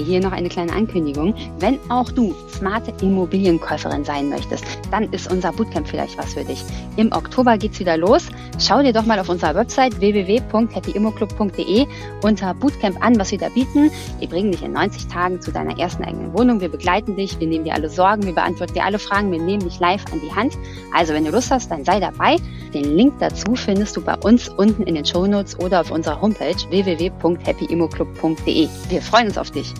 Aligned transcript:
Hier 0.00 0.20
noch 0.20 0.32
eine 0.32 0.48
kleine 0.48 0.72
Ankündigung. 0.72 1.34
Wenn 1.58 1.78
auch 1.88 2.10
du 2.10 2.34
smarte 2.48 2.92
Immobilienkäuferin 3.00 4.04
sein 4.04 4.28
möchtest, 4.28 4.64
dann 4.90 5.04
ist 5.12 5.30
unser 5.30 5.52
Bootcamp 5.52 5.88
vielleicht 5.88 6.18
was 6.18 6.34
für 6.34 6.44
dich. 6.44 6.62
Im 6.96 7.12
Oktober 7.12 7.58
geht's 7.58 7.80
wieder 7.80 7.96
los. 7.96 8.28
Schau 8.58 8.82
dir 8.82 8.92
doch 8.92 9.06
mal 9.06 9.18
auf 9.18 9.28
unserer 9.28 9.54
Website 9.54 10.00
www.happyimmoclub.de 10.00 11.86
unter 12.22 12.54
Bootcamp 12.54 13.04
an, 13.04 13.18
was 13.18 13.30
wir 13.30 13.38
da 13.38 13.48
bieten. 13.48 13.90
Wir 14.18 14.28
bringen 14.28 14.52
dich 14.52 14.62
in 14.62 14.72
90 14.72 15.08
Tagen 15.08 15.40
zu 15.40 15.52
deiner 15.52 15.78
ersten 15.78 16.04
eigenen 16.04 16.32
Wohnung. 16.32 16.60
Wir 16.60 16.68
begleiten 16.68 17.16
dich, 17.16 17.38
wir 17.40 17.46
nehmen 17.46 17.64
dir 17.64 17.74
alle 17.74 17.88
Sorgen, 17.88 18.24
wir 18.24 18.34
beantworten 18.34 18.74
dir 18.74 18.84
alle 18.84 18.98
Fragen, 18.98 19.32
wir 19.32 19.40
nehmen 19.40 19.62
dich 19.62 19.80
live 19.80 20.04
an 20.12 20.20
die 20.20 20.34
Hand. 20.34 20.58
Also 20.94 21.14
wenn 21.14 21.24
du 21.24 21.30
Lust 21.30 21.50
hast, 21.50 21.70
dann 21.70 21.84
sei 21.84 22.00
dabei. 22.00 22.36
Den 22.74 22.96
Link 22.96 23.14
dazu 23.18 23.54
findest 23.54 23.96
du 23.96 24.02
bei 24.02 24.16
uns 24.16 24.48
unten 24.48 24.82
in 24.84 24.94
den 24.94 25.04
Show 25.04 25.26
Notes 25.26 25.58
oder 25.58 25.80
auf 25.80 25.90
unserer 25.90 26.20
Homepage 26.20 26.54
www.happyimmoclub.de. 26.68 28.68
Wir 28.88 29.02
freuen 29.02 29.26
uns 29.28 29.38
auf 29.38 29.50
dich. 29.50 29.74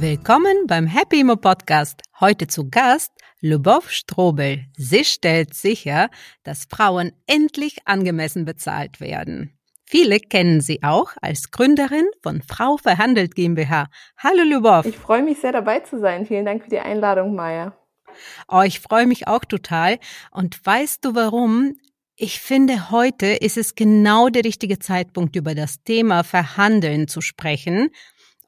Willkommen 0.00 0.66
beim 0.66 0.86
Happy 0.86 1.20
Immo 1.20 1.36
Podcast. 1.36 2.00
Heute 2.20 2.46
zu 2.46 2.70
Gast 2.70 3.12
Lubov 3.42 3.90
Strobel. 3.90 4.64
Sie 4.74 5.04
stellt 5.04 5.52
sicher, 5.52 6.08
dass 6.42 6.64
Frauen 6.70 7.12
endlich 7.26 7.80
angemessen 7.84 8.46
bezahlt 8.46 9.02
werden. 9.02 9.58
Viele 9.84 10.18
kennen 10.18 10.62
sie 10.62 10.82
auch 10.82 11.12
als 11.20 11.50
Gründerin 11.50 12.06
von 12.22 12.40
Frau 12.40 12.78
Verhandelt 12.78 13.34
GmbH. 13.34 13.88
Hallo 14.16 14.42
Lubov. 14.42 14.86
Ich 14.86 14.96
freue 14.96 15.22
mich 15.22 15.38
sehr 15.38 15.52
dabei 15.52 15.80
zu 15.80 16.00
sein. 16.00 16.24
Vielen 16.24 16.46
Dank 16.46 16.64
für 16.64 16.70
die 16.70 16.80
Einladung, 16.80 17.34
Maya. 17.34 17.76
Oh, 18.48 18.62
ich 18.62 18.80
freue 18.80 19.06
mich 19.06 19.28
auch 19.28 19.44
total. 19.44 19.98
Und 20.30 20.64
weißt 20.64 21.04
du 21.04 21.14
warum? 21.14 21.76
Ich 22.16 22.40
finde, 22.40 22.90
heute 22.90 23.26
ist 23.26 23.58
es 23.58 23.74
genau 23.74 24.30
der 24.30 24.44
richtige 24.44 24.78
Zeitpunkt, 24.78 25.36
über 25.36 25.54
das 25.54 25.82
Thema 25.82 26.24
Verhandeln 26.24 27.06
zu 27.06 27.20
sprechen. 27.20 27.90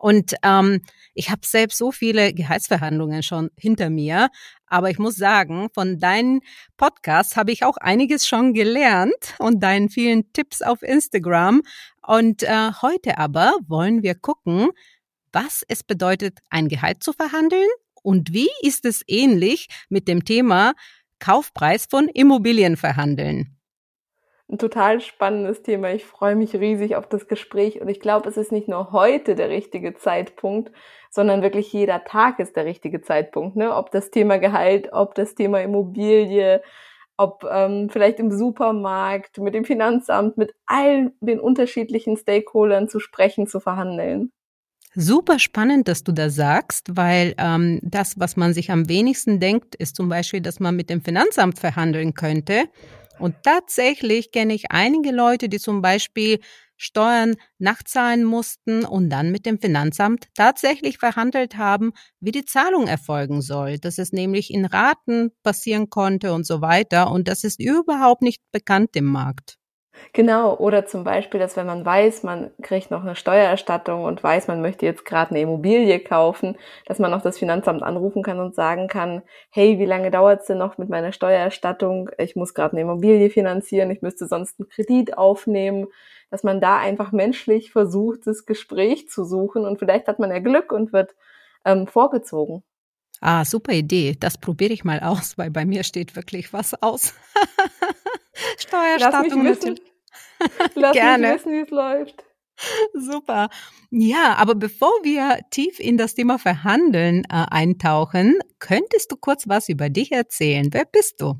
Und 0.03 0.34
ähm, 0.42 0.81
ich 1.14 1.31
habe 1.31 1.42
selbst 1.47 1.78
so 1.78 1.92
viele 1.92 2.34
Gehaltsverhandlungen 2.34 3.22
schon 3.22 3.50
hinter 3.56 3.89
mir, 3.89 4.31
aber 4.67 4.91
ich 4.91 4.98
muss 4.98 5.14
sagen, 5.14 5.69
von 5.72 6.00
deinen 6.00 6.41
Podcasts 6.77 7.36
habe 7.36 7.53
ich 7.53 7.64
auch 7.64 7.77
einiges 7.77 8.27
schon 8.27 8.53
gelernt 8.53 9.36
und 9.39 9.62
deinen 9.62 9.91
vielen 9.91 10.33
Tipps 10.33 10.61
auf 10.61 10.83
Instagram. 10.83 11.62
Und 12.05 12.42
äh, 12.42 12.72
heute 12.83 13.17
aber 13.17 13.55
wollen 13.69 14.03
wir 14.03 14.17
gucken, 14.17 14.70
was 15.31 15.62
es 15.69 15.84
bedeutet, 15.84 16.41
ein 16.50 16.66
Gehalt 16.66 17.05
zu 17.05 17.12
verhandeln 17.12 17.69
und 18.03 18.33
wie 18.33 18.50
ist 18.62 18.84
es 18.84 19.05
ähnlich 19.06 19.69
mit 19.89 20.09
dem 20.09 20.25
Thema 20.25 20.72
Kaufpreis 21.20 21.87
von 21.89 22.09
Immobilien 22.09 22.77
verhandeln 22.77 23.56
ein 24.53 24.58
total 24.58 25.00
spannendes 25.00 25.62
Thema. 25.62 25.92
Ich 25.92 26.05
freue 26.05 26.36
mich 26.36 26.55
riesig 26.55 26.95
auf 26.95 27.08
das 27.08 27.27
Gespräch 27.27 27.81
und 27.81 27.89
ich 27.89 28.00
glaube, 28.00 28.28
es 28.28 28.36
ist 28.36 28.53
nicht 28.53 28.69
nur 28.69 28.92
heute 28.92 29.34
der 29.34 29.48
richtige 29.48 29.94
Zeitpunkt, 29.94 30.70
sondern 31.11 31.42
wirklich 31.42 31.72
jeder 31.72 32.05
Tag 32.05 32.39
ist 32.39 32.55
der 32.55 32.67
richtige 32.67 33.00
Zeitpunkt. 33.00 33.56
Ne? 33.56 33.75
Ob 33.75 33.91
das 33.91 34.11
Thema 34.11 34.39
Gehalt, 34.39 34.92
ob 34.92 35.14
das 35.14 35.34
Thema 35.34 35.62
Immobilie, 35.62 36.62
ob 37.17 37.44
ähm, 37.50 37.89
vielleicht 37.91 38.19
im 38.20 38.31
Supermarkt, 38.31 39.39
mit 39.39 39.55
dem 39.55 39.64
Finanzamt, 39.64 40.36
mit 40.36 40.55
all 40.66 41.12
den 41.20 41.41
unterschiedlichen 41.41 42.16
Stakeholdern 42.16 42.89
zu 42.89 43.00
sprechen, 43.00 43.47
zu 43.47 43.59
verhandeln. 43.59 44.33
Super 44.94 45.39
spannend, 45.39 45.89
dass 45.89 46.05
du 46.05 46.12
das 46.12 46.34
sagst, 46.34 46.97
weil 46.97 47.34
ähm, 47.39 47.81
das, 47.83 48.20
was 48.20 48.37
man 48.37 48.53
sich 48.53 48.70
am 48.70 48.91
wenigsten 48.91 49.41
denkt, 49.41 49.75
ist 49.75 49.97
zum 49.97 50.11
Beispiel, 50.11 50.42
dass 50.42 50.61
man 50.61 50.77
mit 50.77 50.91
dem 50.91 51.00
Finanzamt 51.00 51.59
verhandeln 51.59 52.12
könnte. 52.12 52.64
Und 53.23 53.37
tatsächlich 53.45 54.33
kenne 54.33 54.55
ich 54.55 54.70
einige 54.73 55.12
Leute, 55.12 55.48
die 55.48 55.59
zum 55.61 55.81
Beispiel 55.81 56.41
Steuern 56.77 57.37
nachzahlen 57.59 58.25
mussten 58.25 58.84
und 58.84 59.11
dann 59.11 59.31
mit 59.31 59.47
dem 59.47 59.61
Finanzamt 59.61 60.27
tatsächlich 60.34 60.99
verhandelt 60.99 61.56
haben, 61.56 61.93
wie 62.21 62.33
die 62.33 62.44
Zahlung 62.44 62.88
erfolgen 62.88 63.41
soll, 63.41 63.78
dass 63.78 63.99
es 63.99 64.12
nämlich 64.12 64.50
in 64.53 64.65
Raten 64.65 65.31
passieren 65.44 65.88
konnte 65.91 66.33
und 66.33 66.44
so 66.44 66.60
weiter. 66.60 67.12
Und 67.12 67.28
das 67.28 67.44
ist 67.44 67.60
überhaupt 67.60 68.22
nicht 68.22 68.43
bekannt 68.50 68.97
im 68.97 69.05
Markt. 69.06 69.59
Genau, 70.14 70.56
oder 70.56 70.86
zum 70.86 71.04
Beispiel, 71.04 71.38
dass 71.38 71.56
wenn 71.56 71.66
man 71.66 71.84
weiß, 71.84 72.22
man 72.22 72.50
kriegt 72.62 72.91
noch 72.91 73.03
eine 73.03 73.14
Steuererstattung 73.14 74.04
und 74.04 74.22
weiß, 74.22 74.48
man 74.48 74.60
möchte 74.60 74.86
jetzt 74.86 75.04
gerade 75.04 75.30
eine 75.30 75.41
Immobilie 75.41 76.00
kaufen, 76.00 76.56
dass 76.86 76.98
man 76.98 77.12
auch 77.14 77.22
das 77.22 77.38
Finanzamt 77.38 77.82
anrufen 77.82 78.22
kann 78.22 78.41
und 78.41 78.54
sagen 78.54 78.88
kann, 78.88 79.22
hey, 79.50 79.78
wie 79.78 79.84
lange 79.86 80.10
dauert 80.10 80.41
es 80.41 80.47
denn 80.47 80.58
noch 80.58 80.78
mit 80.78 80.88
meiner 80.88 81.12
Steuererstattung? 81.12 82.10
Ich 82.19 82.36
muss 82.36 82.54
gerade 82.54 82.72
eine 82.72 82.82
Immobilie 82.82 83.30
finanzieren, 83.30 83.91
ich 83.91 84.03
müsste 84.03 84.26
sonst 84.26 84.58
einen 84.60 84.69
Kredit 84.69 85.16
aufnehmen, 85.16 85.88
dass 86.30 86.42
man 86.42 86.60
da 86.60 86.78
einfach 86.78 87.12
menschlich 87.12 87.72
versucht, 87.72 88.26
das 88.26 88.47
Gespräch 88.47 89.09
zu 89.09 89.24
suchen 89.24 89.66
und 89.66 89.78
vielleicht 89.78 90.09
hat 90.09 90.19
man 90.19 90.30
ja 90.30 90.38
Glück 90.38 90.72
und 90.72 90.92
wird 90.92 91.14
ähm, 91.64 91.86
vorgezogen. 91.86 92.62
Ah, 93.20 93.44
super 93.44 93.72
Idee. 93.72 94.16
Das 94.19 94.36
probiere 94.36 94.72
ich 94.72 94.82
mal 94.82 94.98
aus, 95.00 95.38
weil 95.38 95.50
bei 95.50 95.64
mir 95.64 95.84
steht 95.84 96.16
wirklich 96.16 96.53
was 96.53 96.82
aus. 96.82 97.14
Steuerstattung 98.59 99.44
natürlich. 99.44 99.82
Lass 100.75 100.93
Gerne. 100.93 101.28
mich 101.28 101.37
wissen, 101.37 101.53
wie 101.53 101.60
es 101.60 101.70
läuft. 101.70 102.25
Super. 102.94 103.48
Ja, 103.91 104.34
aber 104.38 104.54
bevor 104.54 104.93
wir 105.03 105.41
tief 105.50 105.81
in 105.81 105.97
das 105.97 106.15
Thema 106.15 106.38
Verhandeln 106.38 107.25
äh, 107.25 107.47
eintauchen, 107.50 108.38
könntest 108.59 109.10
du 109.10 109.16
kurz 109.16 109.48
was 109.48 109.69
über 109.69 109.88
dich 109.91 110.12
erzählen? 110.12 110.69
Wer 110.71 110.84
bist 110.84 111.21
du? 111.21 111.34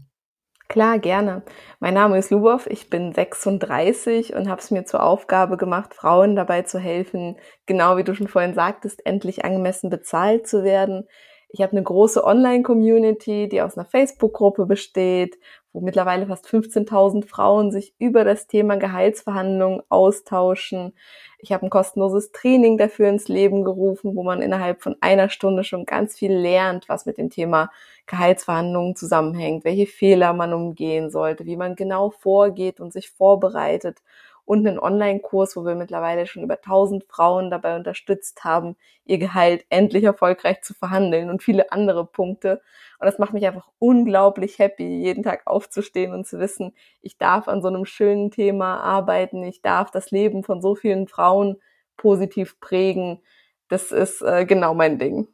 Klar, 0.69 0.99
gerne. 0.99 1.43
Mein 1.81 1.95
Name 1.95 2.19
ist 2.19 2.31
Lubov, 2.31 2.67
ich 2.67 2.89
bin 2.89 3.13
36 3.13 4.35
und 4.35 4.49
habe 4.49 4.61
es 4.61 4.71
mir 4.71 4.87
zur 4.87 5.03
Aufgabe 5.03 5.59
gemacht, 5.59 5.93
Frauen 5.93 6.35
dabei 6.35 6.63
zu 6.63 6.79
helfen, 6.79 7.37
genau 7.67 7.99
wie 7.99 8.05
du 8.05 8.15
schon 8.15 8.27
vorhin 8.29 8.55
sagtest, 8.55 9.05
endlich 9.05 9.45
angemessen 9.45 9.91
bezahlt 9.91 10.47
zu 10.47 10.65
werden. 10.65 11.07
Ich 11.51 11.61
habe 11.61 11.73
eine 11.73 11.83
große 11.83 12.25
Online-Community, 12.25 13.51
die 13.51 13.61
aus 13.61 13.77
einer 13.77 13.85
Facebook-Gruppe 13.85 14.65
besteht, 14.65 15.37
wo 15.73 15.81
mittlerweile 15.81 16.27
fast 16.27 16.47
15.000 16.47 17.27
Frauen 17.27 17.71
sich 17.71 17.95
über 17.99 18.25
das 18.25 18.47
Thema 18.47 18.77
Gehaltsverhandlungen 18.77 19.83
austauschen. 19.89 20.95
Ich 21.39 21.53
habe 21.53 21.67
ein 21.67 21.71
kostenloses 21.71 22.31
Training 22.33 22.79
dafür 22.79 23.09
ins 23.09 23.29
Leben 23.29 23.65
gerufen, 23.65 24.15
wo 24.15 24.23
man 24.23 24.43
innerhalb 24.43 24.83
von 24.83 24.97
einer 25.01 25.29
Stunde 25.29 25.65
schon 25.65 25.87
ganz 25.87 26.17
viel 26.17 26.33
lernt, 26.33 26.89
was 26.89 27.07
mit 27.07 27.19
dem 27.19 27.31
Thema 27.31 27.71
Gehaltsverhandlungen 28.07 28.97
zusammenhängt, 28.97 29.65
welche 29.65 29.87
Fehler 29.87 30.33
man 30.35 30.53
umgehen 30.53 31.11
sollte, 31.11 31.47
wie 31.47 31.57
man 31.57 31.75
genau 31.75 32.11
vorgeht 32.11 32.81
und 32.81 32.93
sich 32.93 33.11
vorbereitet 33.11 33.99
und 34.45 34.67
einen 34.67 34.79
Online-Kurs, 34.79 35.57
wo 35.57 35.65
wir 35.65 35.75
mittlerweile 35.75 36.27
schon 36.27 36.43
über 36.43 36.57
1000 36.57 37.05
Frauen 37.05 37.51
dabei 37.51 37.77
unterstützt 37.77 38.45
haben, 38.45 38.77
ihr 39.05 39.19
Gehalt 39.19 39.65
endlich 39.69 40.05
erfolgreich 40.05 40.63
zu 40.63 40.75
verhandeln 40.75 41.31
und 41.31 41.43
viele 41.43 41.73
andere 41.73 42.05
Punkte. 42.05 42.61
Und 42.99 43.07
das 43.07 43.19
macht 43.19 43.33
mich 43.33 43.47
einfach 43.47 43.69
unglaublich 43.79 44.59
happy, 44.59 44.85
jeden 45.03 45.23
Tag 45.23 45.43
aufzustehen 45.47 46.13
und 46.13 46.27
zu 46.27 46.39
wissen, 46.39 46.75
ich 47.01 47.19
darf 47.19 47.49
an 47.49 47.63
so 47.63 47.69
einem 47.69 47.85
schönen 47.85 48.31
Thema 48.31 48.81
arbeiten, 48.81 49.43
ich 49.45 49.63
darf 49.63 49.91
das 49.91 50.11
Leben 50.11 50.43
von 50.43 50.61
so 50.61 50.75
vielen 50.75 51.09
Frauen 51.09 51.61
positiv 51.97 52.59
prägen. 52.61 53.23
Das 53.69 53.93
ist 53.93 54.23
äh, 54.23 54.45
genau 54.45 54.75
mein 54.75 54.99
Ding. 54.99 55.29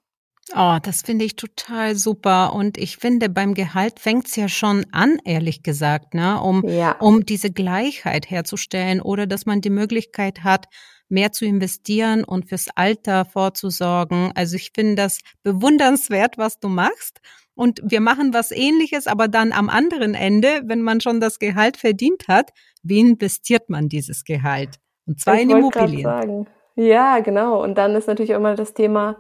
Oh, 0.55 0.79
das 0.83 1.03
finde 1.03 1.25
ich 1.25 1.37
total 1.37 1.95
super. 1.95 2.55
Und 2.55 2.79
ich 2.79 2.97
finde, 2.97 3.29
beim 3.29 3.55
Gehalt 3.55 4.01
fängt's 4.01 4.37
ja 4.37 4.49
schon 4.49 4.87
an, 4.93 5.19
ehrlich 5.25 5.63
gesagt, 5.63 6.15
ne? 6.15 6.41
um, 6.41 6.67
ja. 6.67 6.97
um 7.01 7.27
diese 7.27 7.51
Gleichheit 7.51 8.31
herzustellen 8.31 9.01
oder 9.01 9.27
dass 9.27 9.47
man 9.47 9.61
die 9.61 9.71
Möglichkeit 9.71 10.45
hat, 10.45 10.67
mehr 11.09 11.33
zu 11.33 11.45
investieren 11.45 12.25
und 12.25 12.49
fürs 12.49 12.69
Alter 12.75 13.25
vorzusorgen. 13.25 14.33
Also 14.35 14.57
ich 14.57 14.73
finde 14.75 14.97
das 14.97 15.21
bewundernswert, 15.43 16.39
was 16.39 16.59
du 16.61 16.69
machst. 16.69 17.21
Und 17.55 17.81
wir 17.83 18.01
machen 18.01 18.33
was 18.33 18.53
ähnliches, 18.53 19.07
aber 19.09 19.27
dann 19.27 19.53
am 19.53 19.69
anderen 19.69 20.15
Ende, 20.15 20.63
wenn 20.67 20.83
man 20.83 21.01
schon 21.01 21.21
das 21.21 21.39
Gehalt 21.41 21.77
verdient 21.77 22.29
hat, 22.29 22.51
wie 22.83 23.01
investiert 23.01 23.69
man 23.69 23.89
dieses 23.89 24.25
Gehalt? 24.25 24.77
Und 25.07 25.21
zwar 25.21 25.35
ich 25.35 25.43
in 25.43 25.51
Immobilien. 25.51 26.47
Ja, 26.77 27.19
genau. 27.19 27.63
Und 27.63 27.77
dann 27.77 27.97
ist 27.97 28.07
natürlich 28.07 28.31
immer 28.31 28.55
das 28.55 28.75
Thema, 28.75 29.17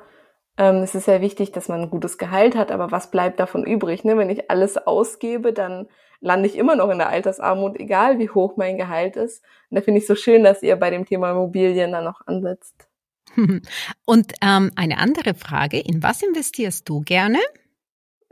ähm, 0.58 0.82
es 0.82 0.94
ist 0.94 1.04
sehr 1.04 1.22
wichtig, 1.22 1.52
dass 1.52 1.68
man 1.68 1.82
ein 1.82 1.90
gutes 1.90 2.18
Gehalt 2.18 2.56
hat, 2.56 2.70
aber 2.70 2.90
was 2.90 3.10
bleibt 3.10 3.40
davon 3.40 3.64
übrig? 3.64 4.04
Ne? 4.04 4.18
Wenn 4.18 4.28
ich 4.28 4.50
alles 4.50 4.76
ausgebe, 4.76 5.52
dann 5.52 5.88
lande 6.20 6.48
ich 6.48 6.56
immer 6.56 6.76
noch 6.76 6.90
in 6.90 6.98
der 6.98 7.08
Altersarmut, 7.08 7.78
egal 7.78 8.18
wie 8.18 8.28
hoch 8.28 8.56
mein 8.56 8.76
Gehalt 8.76 9.16
ist. 9.16 9.42
Und 9.70 9.76
da 9.76 9.82
finde 9.82 10.00
ich 10.00 10.06
so 10.06 10.16
schön, 10.16 10.42
dass 10.42 10.62
ihr 10.62 10.76
bei 10.76 10.90
dem 10.90 11.06
Thema 11.06 11.30
Immobilien 11.30 11.92
dann 11.92 12.04
noch 12.04 12.26
ansetzt. 12.26 12.88
Und 14.04 14.32
ähm, 14.42 14.72
eine 14.74 14.98
andere 14.98 15.34
Frage, 15.34 15.78
in 15.78 16.02
was 16.02 16.22
investierst 16.22 16.88
du 16.88 17.00
gerne? 17.02 17.38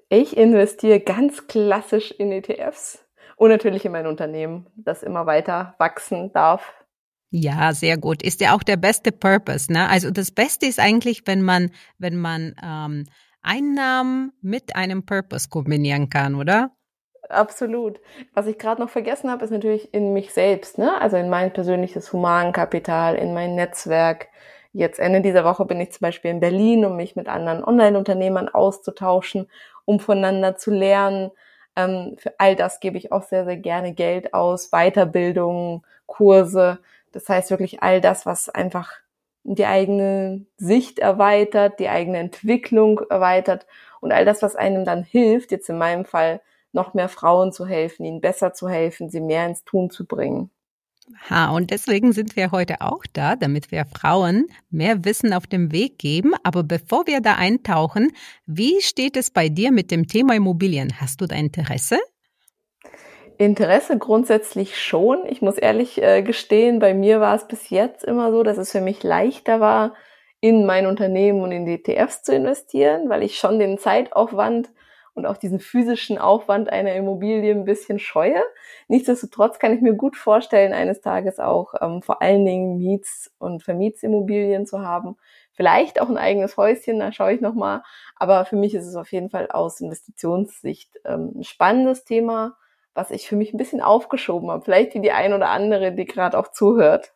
Ich 0.08 0.36
investiere 0.36 1.00
ganz 1.00 1.46
klassisch 1.46 2.12
in 2.12 2.30
ETFs 2.30 3.04
und 3.36 3.50
natürlich 3.50 3.84
in 3.84 3.92
mein 3.92 4.06
Unternehmen, 4.06 4.66
das 4.76 5.02
immer 5.02 5.26
weiter 5.26 5.74
wachsen 5.78 6.32
darf. 6.32 6.72
Ja, 7.30 7.72
sehr 7.72 7.98
gut. 7.98 8.22
Ist 8.22 8.40
ja 8.40 8.54
auch 8.54 8.62
der 8.62 8.76
beste 8.76 9.12
Purpose. 9.12 9.72
Ne? 9.72 9.88
Also 9.88 10.10
das 10.10 10.30
Beste 10.30 10.66
ist 10.66 10.78
eigentlich, 10.78 11.22
wenn 11.26 11.42
man, 11.42 11.70
wenn 11.98 12.16
man 12.16 12.54
ähm, 12.62 13.06
Einnahmen 13.42 14.32
mit 14.40 14.76
einem 14.76 15.04
Purpose 15.04 15.48
kombinieren 15.48 16.08
kann, 16.08 16.34
oder? 16.34 16.70
Absolut. 17.28 18.00
Was 18.34 18.46
ich 18.46 18.56
gerade 18.58 18.80
noch 18.80 18.90
vergessen 18.90 19.30
habe, 19.30 19.44
ist 19.44 19.50
natürlich 19.50 19.92
in 19.92 20.12
mich 20.12 20.32
selbst, 20.32 20.78
ne? 20.78 21.00
Also 21.00 21.16
in 21.16 21.28
mein 21.28 21.52
persönliches 21.52 22.12
Humankapital, 22.12 23.16
in 23.16 23.34
mein 23.34 23.56
Netzwerk, 23.56 24.28
Jetzt 24.76 24.98
Ende 24.98 25.22
dieser 25.22 25.42
Woche 25.42 25.64
bin 25.64 25.80
ich 25.80 25.92
zum 25.92 26.00
Beispiel 26.02 26.30
in 26.30 26.40
Berlin, 26.40 26.84
um 26.84 26.96
mich 26.96 27.16
mit 27.16 27.28
anderen 27.28 27.64
Online-Unternehmern 27.64 28.50
auszutauschen, 28.50 29.48
um 29.86 30.00
voneinander 30.00 30.56
zu 30.56 30.70
lernen. 30.70 31.30
Ähm, 31.76 32.16
für 32.18 32.34
all 32.38 32.56
das 32.56 32.78
gebe 32.78 32.98
ich 32.98 33.10
auch 33.10 33.22
sehr, 33.22 33.46
sehr 33.46 33.56
gerne 33.56 33.94
Geld 33.94 34.34
aus, 34.34 34.72
Weiterbildungen, 34.72 35.82
Kurse. 36.04 36.78
Das 37.16 37.30
heißt 37.30 37.50
wirklich 37.50 37.82
all 37.82 38.02
das, 38.02 38.26
was 38.26 38.50
einfach 38.50 38.92
die 39.42 39.64
eigene 39.64 40.44
Sicht 40.58 40.98
erweitert, 40.98 41.80
die 41.80 41.88
eigene 41.88 42.18
Entwicklung 42.18 43.00
erweitert 43.08 43.66
und 44.02 44.12
all 44.12 44.26
das, 44.26 44.42
was 44.42 44.54
einem 44.54 44.84
dann 44.84 45.02
hilft, 45.02 45.50
jetzt 45.50 45.70
in 45.70 45.78
meinem 45.78 46.04
Fall 46.04 46.42
noch 46.72 46.92
mehr 46.92 47.08
Frauen 47.08 47.52
zu 47.52 47.64
helfen, 47.64 48.04
ihnen 48.04 48.20
besser 48.20 48.52
zu 48.52 48.68
helfen, 48.68 49.08
sie 49.08 49.22
mehr 49.22 49.46
ins 49.46 49.64
Tun 49.64 49.88
zu 49.88 50.04
bringen. 50.04 50.50
Ha, 51.30 51.56
und 51.56 51.70
deswegen 51.70 52.12
sind 52.12 52.36
wir 52.36 52.50
heute 52.50 52.82
auch 52.82 53.04
da, 53.14 53.34
damit 53.34 53.70
wir 53.70 53.86
Frauen 53.86 54.48
mehr 54.68 55.06
Wissen 55.06 55.32
auf 55.32 55.46
dem 55.46 55.72
Weg 55.72 55.98
geben. 55.98 56.34
Aber 56.42 56.64
bevor 56.64 57.06
wir 57.06 57.22
da 57.22 57.36
eintauchen, 57.36 58.12
wie 58.44 58.82
steht 58.82 59.16
es 59.16 59.30
bei 59.30 59.48
dir 59.48 59.72
mit 59.72 59.90
dem 59.90 60.06
Thema 60.06 60.34
Immobilien? 60.34 61.00
Hast 61.00 61.22
du 61.22 61.26
da 61.26 61.34
Interesse? 61.36 61.98
Interesse 63.38 63.98
grundsätzlich 63.98 64.80
schon. 64.80 65.26
Ich 65.26 65.42
muss 65.42 65.58
ehrlich 65.58 66.02
äh, 66.02 66.22
gestehen, 66.22 66.78
bei 66.78 66.94
mir 66.94 67.20
war 67.20 67.34
es 67.34 67.46
bis 67.46 67.70
jetzt 67.70 68.04
immer 68.04 68.30
so, 68.32 68.42
dass 68.42 68.58
es 68.58 68.72
für 68.72 68.80
mich 68.80 69.02
leichter 69.02 69.60
war, 69.60 69.94
in 70.40 70.66
mein 70.66 70.86
Unternehmen 70.86 71.40
und 71.40 71.52
in 71.52 71.66
ETFs 71.66 72.22
zu 72.22 72.34
investieren, 72.34 73.08
weil 73.08 73.22
ich 73.22 73.38
schon 73.38 73.58
den 73.58 73.78
Zeitaufwand 73.78 74.70
und 75.14 75.24
auch 75.24 75.38
diesen 75.38 75.60
physischen 75.60 76.18
Aufwand 76.18 76.70
einer 76.70 76.94
Immobilie 76.94 77.50
ein 77.52 77.64
bisschen 77.64 77.98
scheue. 77.98 78.42
Nichtsdestotrotz 78.86 79.58
kann 79.58 79.72
ich 79.72 79.80
mir 79.80 79.94
gut 79.94 80.14
vorstellen, 80.14 80.74
eines 80.74 81.00
Tages 81.00 81.38
auch 81.38 81.74
ähm, 81.80 82.02
vor 82.02 82.20
allen 82.20 82.44
Dingen 82.44 82.76
Miets- 82.76 83.32
und 83.38 83.62
Vermietsimmobilien 83.62 84.66
zu 84.66 84.80
haben. 84.80 85.16
Vielleicht 85.52 86.02
auch 86.02 86.10
ein 86.10 86.18
eigenes 86.18 86.58
Häuschen, 86.58 87.00
da 87.00 87.12
schaue 87.12 87.32
ich 87.32 87.40
nochmal. 87.40 87.82
Aber 88.14 88.44
für 88.44 88.56
mich 88.56 88.74
ist 88.74 88.86
es 88.86 88.94
auf 88.94 89.10
jeden 89.10 89.30
Fall 89.30 89.50
aus 89.50 89.80
Investitionssicht 89.80 90.90
ähm, 91.06 91.32
ein 91.36 91.44
spannendes 91.44 92.04
Thema 92.04 92.56
was 92.96 93.10
ich 93.10 93.28
für 93.28 93.36
mich 93.36 93.52
ein 93.52 93.58
bisschen 93.58 93.80
aufgeschoben 93.80 94.50
habe. 94.50 94.64
Vielleicht 94.64 94.94
wie 94.94 95.00
die 95.00 95.12
ein 95.12 95.32
oder 95.32 95.48
andere, 95.50 95.92
die 95.92 96.04
gerade 96.04 96.38
auch 96.38 96.50
zuhört. 96.50 97.12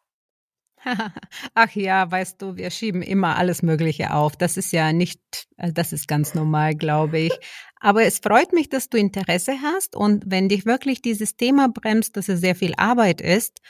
Ach 1.55 1.71
ja, 1.73 2.11
weißt 2.11 2.41
du, 2.41 2.57
wir 2.57 2.71
schieben 2.71 3.03
immer 3.03 3.37
alles 3.37 3.63
Mögliche 3.63 4.15
auf. 4.15 4.37
Das 4.37 4.57
ist 4.57 4.73
ja 4.73 4.93
nicht, 4.93 5.21
äh, 5.59 5.73
das 5.73 5.93
ist 5.93 6.09
ganz 6.09 6.35
normal, 6.35 6.75
glaube 6.75 7.19
ich. 7.19 7.39
Aber 7.81 8.05
es 8.05 8.19
freut 8.19 8.53
mich, 8.53 8.69
dass 8.69 8.89
du 8.89 8.99
Interesse 8.99 9.55
hast 9.63 9.97
und 9.97 10.25
wenn 10.27 10.49
dich 10.49 10.67
wirklich 10.67 11.03
dieses 11.03 11.37
Thema 11.37 11.69
bremst, 11.69 12.17
dass 12.17 12.29
es 12.29 12.41
sehr 12.41 12.55
viel 12.55 12.75
Arbeit 12.77 13.21
ist, 13.21 13.61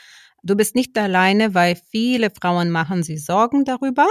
du 0.43 0.55
bist 0.55 0.75
nicht 0.75 0.97
alleine, 0.97 1.53
weil 1.53 1.75
viele 1.75 2.29
Frauen 2.29 2.69
machen 2.69 3.03
sich 3.03 3.23
Sorgen 3.25 3.65
darüber. 3.65 4.07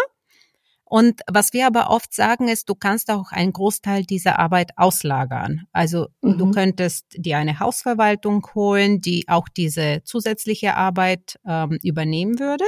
Und 0.90 1.20
was 1.31 1.52
wir 1.52 1.69
aber 1.69 1.88
oft 1.88 2.12
sagen 2.12 2.48
ist, 2.48 2.69
du 2.69 2.75
kannst 2.75 3.12
auch 3.12 3.31
einen 3.31 3.52
Großteil 3.52 4.02
dieser 4.02 4.40
Arbeit 4.40 4.72
auslagern. 4.76 5.69
Also 5.72 6.08
mhm. 6.20 6.37
du 6.37 6.50
könntest 6.50 7.06
dir 7.16 7.38
eine 7.38 7.60
Hausverwaltung 7.60 8.44
holen, 8.56 9.00
die 9.00 9.28
auch 9.28 9.48
diese 9.48 10.02
zusätzliche 10.02 10.76
Arbeit 10.76 11.38
ähm, 11.46 11.78
übernehmen 11.84 12.40
würde. 12.40 12.64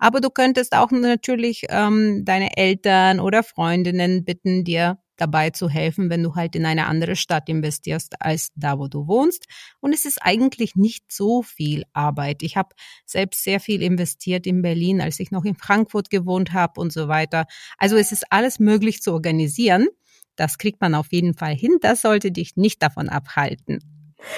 Aber 0.00 0.20
du 0.20 0.30
könntest 0.30 0.74
auch 0.74 0.90
natürlich 0.90 1.66
ähm, 1.68 2.24
deine 2.24 2.56
Eltern 2.56 3.20
oder 3.20 3.44
Freundinnen 3.44 4.24
bitten, 4.24 4.64
dir 4.64 4.98
dabei 5.16 5.50
zu 5.50 5.68
helfen, 5.68 6.10
wenn 6.10 6.22
du 6.22 6.34
halt 6.34 6.56
in 6.56 6.66
eine 6.66 6.86
andere 6.86 7.16
Stadt 7.16 7.48
investierst 7.48 8.14
als 8.20 8.50
da, 8.54 8.78
wo 8.78 8.88
du 8.88 9.06
wohnst. 9.06 9.46
Und 9.80 9.92
es 9.92 10.04
ist 10.04 10.18
eigentlich 10.20 10.76
nicht 10.76 11.10
so 11.10 11.42
viel 11.42 11.84
Arbeit. 11.92 12.42
Ich 12.42 12.56
habe 12.56 12.70
selbst 13.06 13.44
sehr 13.44 13.60
viel 13.60 13.82
investiert 13.82 14.46
in 14.46 14.62
Berlin, 14.62 15.00
als 15.00 15.20
ich 15.20 15.30
noch 15.30 15.44
in 15.44 15.54
Frankfurt 15.56 16.10
gewohnt 16.10 16.52
habe 16.52 16.80
und 16.80 16.92
so 16.92 17.08
weiter. 17.08 17.46
Also 17.78 17.96
es 17.96 18.12
ist 18.12 18.24
alles 18.30 18.58
möglich 18.58 19.02
zu 19.02 19.12
organisieren. 19.12 19.88
Das 20.36 20.58
kriegt 20.58 20.80
man 20.80 20.94
auf 20.94 21.12
jeden 21.12 21.34
Fall 21.34 21.54
hin. 21.54 21.78
Das 21.80 22.02
sollte 22.02 22.32
dich 22.32 22.56
nicht 22.56 22.82
davon 22.82 23.08
abhalten. 23.08 23.80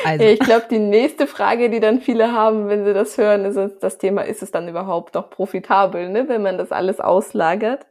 Also. 0.05 0.25
Ich 0.25 0.41
glaube, 0.41 0.67
die 0.71 0.79
nächste 0.79 1.27
Frage, 1.27 1.71
die 1.71 1.81
dann 1.81 2.01
viele 2.01 2.33
haben, 2.33 2.69
wenn 2.69 2.85
sie 2.85 2.93
das 2.93 3.17
hören, 3.19 3.45
ist 3.45 3.79
das 3.81 3.99
Thema, 3.99 4.23
ist 4.23 4.43
es 4.43 4.51
dann 4.51 4.69
überhaupt 4.69 5.15
noch 5.15 5.31
profitabel, 5.31 6.09
ne, 6.09 6.29
wenn 6.29 6.43
man 6.43 6.59
das 6.59 6.73
alles 6.73 7.01
auslagert? 7.01 7.87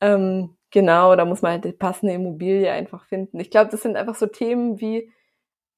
Ähm, 0.00 0.56
Genau, 0.72 1.14
da 1.16 1.24
muss 1.26 1.42
man 1.42 1.52
halt 1.52 1.64
die 1.66 1.72
passende 1.72 2.14
Immobilie 2.14 2.72
einfach 2.72 3.04
finden. 3.04 3.38
Ich 3.40 3.50
glaube, 3.50 3.70
das 3.70 3.82
sind 3.82 3.96
einfach 3.96 4.14
so 4.14 4.26
Themen 4.26 4.80
wie, 4.80 5.12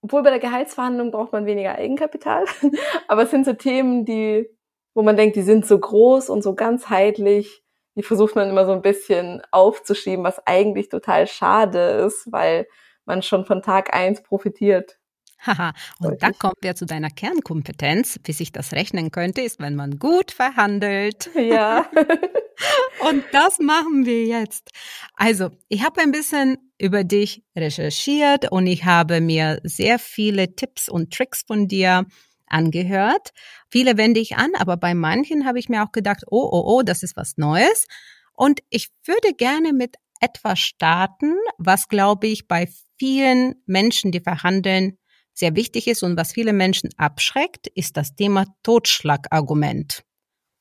obwohl 0.02 0.22
bei 0.22 0.30
der 0.30 0.40
Gehaltsverhandlung 0.40 1.10
braucht 1.12 1.32
man 1.32 1.46
weniger 1.46 1.76
Eigenkapital, 1.76 2.44
aber 3.08 3.24
es 3.24 3.30
sind 3.30 3.46
so 3.46 3.54
Themen, 3.54 4.04
die, 4.04 4.48
wo 4.94 5.02
man 5.02 5.16
denkt, 5.16 5.36
die 5.36 5.42
sind 5.42 5.66
so 5.66 5.78
groß 5.78 6.30
und 6.30 6.42
so 6.42 6.54
ganzheitlich, 6.54 7.64
die 7.96 8.04
versucht 8.04 8.36
man 8.36 8.48
immer 8.50 8.66
so 8.66 8.72
ein 8.72 8.82
bisschen 8.82 9.42
aufzuschieben, 9.52 10.24
was 10.24 10.46
eigentlich 10.46 10.90
total 10.90 11.26
schade 11.26 11.78
ist, 12.06 12.30
weil 12.32 12.68
man 13.04 13.22
schon 13.22 13.46
von 13.46 13.62
Tag 13.62 13.94
eins 13.94 14.22
profitiert. 14.22 14.98
Haha, 15.40 15.74
und 15.98 16.22
da 16.22 16.32
kommen 16.32 16.54
wir 16.60 16.74
zu 16.74 16.86
deiner 16.86 17.10
Kernkompetenz. 17.10 18.18
Wie 18.24 18.32
sich 18.32 18.52
das 18.52 18.72
rechnen 18.72 19.10
könnte, 19.10 19.42
ist, 19.42 19.60
wenn 19.60 19.74
man 19.74 19.98
gut 19.98 20.30
verhandelt. 20.30 21.30
Ja. 21.34 21.86
und 23.08 23.24
das 23.32 23.58
machen 23.58 24.06
wir 24.06 24.24
jetzt. 24.24 24.70
Also, 25.14 25.50
ich 25.68 25.84
habe 25.84 26.00
ein 26.00 26.12
bisschen 26.12 26.58
über 26.78 27.04
dich 27.04 27.44
recherchiert 27.56 28.50
und 28.50 28.66
ich 28.66 28.84
habe 28.84 29.20
mir 29.20 29.60
sehr 29.64 29.98
viele 29.98 30.54
Tipps 30.54 30.88
und 30.88 31.12
Tricks 31.12 31.42
von 31.46 31.68
dir 31.68 32.06
angehört. 32.46 33.30
Viele 33.70 33.96
wende 33.96 34.20
ich 34.20 34.36
an, 34.36 34.52
aber 34.56 34.76
bei 34.76 34.94
manchen 34.94 35.46
habe 35.46 35.58
ich 35.58 35.68
mir 35.68 35.84
auch 35.84 35.92
gedacht, 35.92 36.22
oh, 36.30 36.48
oh, 36.50 36.62
oh, 36.66 36.82
das 36.82 37.02
ist 37.02 37.16
was 37.16 37.36
Neues. 37.36 37.86
Und 38.32 38.60
ich 38.70 38.90
würde 39.04 39.34
gerne 39.34 39.72
mit 39.72 39.96
etwas 40.20 40.58
starten, 40.60 41.34
was, 41.58 41.88
glaube 41.88 42.26
ich, 42.26 42.48
bei 42.48 42.68
vielen 42.98 43.56
Menschen, 43.66 44.12
die 44.12 44.20
verhandeln, 44.20 44.98
sehr 45.34 45.56
wichtig 45.56 45.88
ist 45.88 46.02
und 46.02 46.16
was 46.16 46.32
viele 46.32 46.52
Menschen 46.52 46.90
abschreckt, 46.96 47.66
ist 47.66 47.96
das 47.96 48.14
Thema 48.14 48.46
Totschlagargument. 48.62 50.04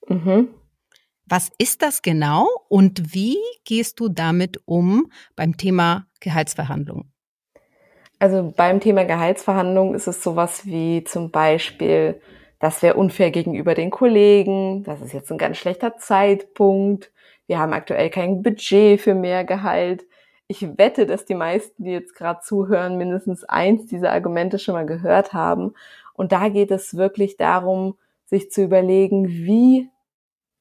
Mhm. 0.08 0.50
Was 1.26 1.52
ist 1.58 1.82
das 1.82 2.02
genau 2.02 2.48
und 2.68 3.14
wie 3.14 3.38
gehst 3.64 4.00
du 4.00 4.10
damit 4.10 4.60
um 4.66 5.10
beim 5.36 5.56
Thema 5.56 6.08
Gehaltsverhandlung? 6.20 7.12
Also 8.20 8.54
beim 8.56 8.80
Thema 8.80 9.06
Gehaltsverhandlung 9.06 9.96
ist 9.96 10.08
es 10.08 10.24
sowas 10.24 10.66
wie 10.66 11.04
zum 11.04 11.32
Beispiel, 11.32 12.22
das 12.60 12.82
wäre 12.82 12.96
unfair 12.96 13.32
gegenüber 13.32 13.76
den 13.76 13.90
Kollegen, 13.90 14.84
das 14.84 15.02
ist 15.02 15.14
jetzt 15.14 15.32
ein 15.32 15.38
ganz 15.38 15.58
schlechter 15.58 15.98
Zeitpunkt, 15.98 17.12
wir 17.48 17.60
haben 17.60 17.74
aktuell 17.74 18.10
kein 18.10 18.42
Budget 18.42 19.02
für 19.02 19.16
mehr 19.16 19.44
Gehalt 19.44 20.06
ich 20.54 20.78
wette, 20.78 21.08
dass 21.08 21.26
die 21.26 21.34
meisten, 21.34 21.84
die 21.84 21.92
jetzt 21.92 22.14
gerade 22.14 22.42
zuhören, 22.42 22.98
mindestens 22.98 23.44
eins 23.44 23.88
dieser 23.88 24.12
Argumente 24.12 24.60
schon 24.60 24.76
mal 24.76 24.86
gehört 24.86 25.34
haben. 25.34 25.74
Und 26.14 26.32
da 26.32 26.50
geht 26.50 26.70
es 26.70 26.96
wirklich 26.96 27.38
darum, 27.38 27.98
sich 28.26 28.52
zu 28.52 28.62
überlegen, 28.62 29.28
wie 29.28 29.90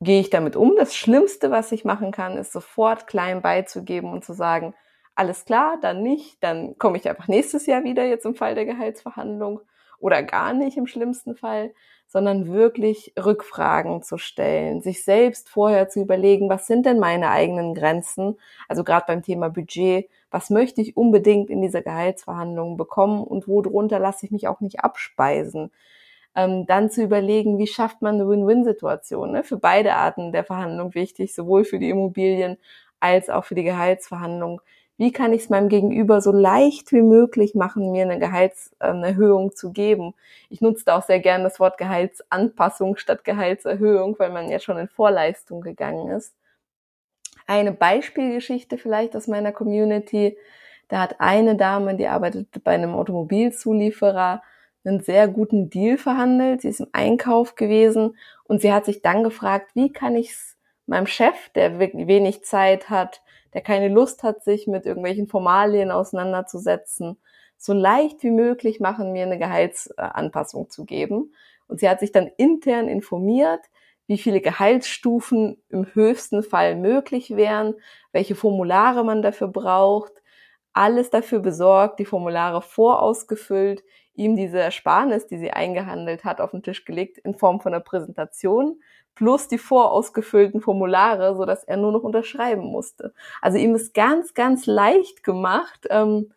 gehe 0.00 0.20
ich 0.20 0.30
damit 0.30 0.56
um. 0.56 0.74
Das 0.76 0.96
Schlimmste, 0.96 1.50
was 1.50 1.72
ich 1.72 1.84
machen 1.84 2.10
kann, 2.10 2.38
ist 2.38 2.52
sofort 2.52 3.06
klein 3.06 3.42
beizugeben 3.42 4.12
und 4.12 4.24
zu 4.24 4.32
sagen, 4.32 4.74
alles 5.14 5.44
klar, 5.44 5.76
dann 5.82 6.02
nicht, 6.02 6.42
dann 6.42 6.78
komme 6.78 6.96
ich 6.96 7.06
einfach 7.06 7.28
nächstes 7.28 7.66
Jahr 7.66 7.84
wieder 7.84 8.06
jetzt 8.06 8.24
im 8.24 8.34
Fall 8.34 8.54
der 8.54 8.64
Gehaltsverhandlung 8.64 9.60
oder 9.98 10.22
gar 10.22 10.54
nicht 10.54 10.78
im 10.78 10.86
schlimmsten 10.86 11.36
Fall, 11.36 11.74
sondern 12.12 12.52
wirklich 12.52 13.14
Rückfragen 13.18 14.02
zu 14.02 14.18
stellen, 14.18 14.82
sich 14.82 15.02
selbst 15.02 15.48
vorher 15.48 15.88
zu 15.88 16.02
überlegen, 16.02 16.50
was 16.50 16.66
sind 16.66 16.84
denn 16.84 16.98
meine 16.98 17.30
eigenen 17.30 17.74
Grenzen? 17.74 18.36
Also 18.68 18.84
gerade 18.84 19.06
beim 19.06 19.22
Thema 19.22 19.48
Budget, 19.48 20.10
was 20.30 20.50
möchte 20.50 20.82
ich 20.82 20.94
unbedingt 20.94 21.48
in 21.48 21.62
dieser 21.62 21.80
Gehaltsverhandlung 21.80 22.76
bekommen 22.76 23.24
und 23.24 23.48
worunter 23.48 23.98
lasse 23.98 24.26
ich 24.26 24.30
mich 24.30 24.46
auch 24.46 24.60
nicht 24.60 24.80
abspeisen? 24.80 25.70
Ähm, 26.36 26.66
dann 26.66 26.90
zu 26.90 27.02
überlegen, 27.02 27.56
wie 27.56 27.66
schafft 27.66 28.02
man 28.02 28.16
eine 28.16 28.28
Win-Win-Situation? 28.28 29.32
Ne? 29.32 29.42
Für 29.42 29.56
beide 29.56 29.94
Arten 29.94 30.32
der 30.32 30.44
Verhandlung 30.44 30.94
wichtig, 30.94 31.34
sowohl 31.34 31.64
für 31.64 31.78
die 31.78 31.88
Immobilien 31.88 32.58
als 33.00 33.30
auch 33.30 33.46
für 33.46 33.54
die 33.54 33.64
Gehaltsverhandlung 33.64 34.60
wie 34.98 35.12
kann 35.12 35.32
ich 35.32 35.42
es 35.42 35.48
meinem 35.50 35.68
Gegenüber 35.68 36.20
so 36.20 36.32
leicht 36.32 36.92
wie 36.92 37.02
möglich 37.02 37.54
machen, 37.54 37.90
mir 37.90 38.02
eine 38.02 38.18
Gehaltserhöhung 38.18 39.56
zu 39.56 39.72
geben. 39.72 40.14
Ich 40.48 40.60
nutze 40.60 40.84
da 40.84 40.98
auch 40.98 41.02
sehr 41.02 41.20
gerne 41.20 41.44
das 41.44 41.58
Wort 41.58 41.78
Gehaltsanpassung 41.78 42.96
statt 42.96 43.24
Gehaltserhöhung, 43.24 44.18
weil 44.18 44.30
man 44.30 44.48
ja 44.50 44.60
schon 44.60 44.78
in 44.78 44.88
Vorleistung 44.88 45.60
gegangen 45.60 46.10
ist. 46.10 46.34
Eine 47.46 47.72
Beispielgeschichte 47.72 48.78
vielleicht 48.78 49.16
aus 49.16 49.26
meiner 49.26 49.52
Community. 49.52 50.36
Da 50.88 51.00
hat 51.00 51.16
eine 51.20 51.56
Dame, 51.56 51.96
die 51.96 52.06
arbeitet 52.06 52.62
bei 52.62 52.72
einem 52.72 52.94
Automobilzulieferer, 52.94 54.42
einen 54.84 55.00
sehr 55.00 55.28
guten 55.28 55.70
Deal 55.70 55.96
verhandelt. 55.96 56.62
Sie 56.62 56.68
ist 56.68 56.80
im 56.80 56.88
Einkauf 56.92 57.54
gewesen 57.54 58.16
und 58.44 58.60
sie 58.60 58.72
hat 58.72 58.84
sich 58.84 59.02
dann 59.02 59.24
gefragt, 59.24 59.70
wie 59.74 59.92
kann 59.92 60.16
ich 60.16 60.30
es 60.30 60.56
meinem 60.86 61.06
Chef, 61.06 61.48
der 61.54 61.78
wenig 61.78 62.44
Zeit 62.44 62.90
hat, 62.90 63.22
der 63.54 63.62
keine 63.62 63.88
Lust 63.88 64.22
hat, 64.22 64.42
sich 64.42 64.66
mit 64.66 64.86
irgendwelchen 64.86 65.28
Formalien 65.28 65.90
auseinanderzusetzen, 65.90 67.18
so 67.56 67.72
leicht 67.72 68.22
wie 68.22 68.30
möglich 68.30 68.80
machen, 68.80 69.12
mir 69.12 69.24
eine 69.24 69.38
Gehaltsanpassung 69.38 70.70
zu 70.70 70.84
geben. 70.84 71.34
Und 71.68 71.80
sie 71.80 71.88
hat 71.88 72.00
sich 72.00 72.12
dann 72.12 72.28
intern 72.36 72.88
informiert, 72.88 73.60
wie 74.06 74.18
viele 74.18 74.40
Gehaltsstufen 74.40 75.62
im 75.68 75.86
höchsten 75.94 76.42
Fall 76.42 76.76
möglich 76.76 77.36
wären, 77.36 77.74
welche 78.12 78.34
Formulare 78.34 79.04
man 79.04 79.22
dafür 79.22 79.48
braucht, 79.48 80.12
alles 80.72 81.10
dafür 81.10 81.40
besorgt, 81.40 81.98
die 81.98 82.04
Formulare 82.04 82.62
vorausgefüllt, 82.62 83.84
ihm 84.14 84.36
diese 84.36 84.58
Ersparnis, 84.58 85.26
die 85.26 85.38
sie 85.38 85.50
eingehandelt 85.50 86.24
hat, 86.24 86.40
auf 86.40 86.50
den 86.50 86.62
Tisch 86.62 86.84
gelegt 86.84 87.18
in 87.18 87.34
Form 87.34 87.60
von 87.60 87.72
einer 87.72 87.82
Präsentation 87.82 88.82
plus 89.14 89.48
die 89.48 89.58
vorausgefüllten 89.58 90.60
Formulare, 90.60 91.36
so 91.36 91.44
dass 91.44 91.64
er 91.64 91.76
nur 91.76 91.92
noch 91.92 92.02
unterschreiben 92.02 92.62
musste. 92.62 93.12
Also 93.40 93.58
ihm 93.58 93.74
ist 93.74 93.94
ganz, 93.94 94.34
ganz 94.34 94.66
leicht 94.66 95.22
gemacht, 95.22 95.86
ähm, 95.90 96.32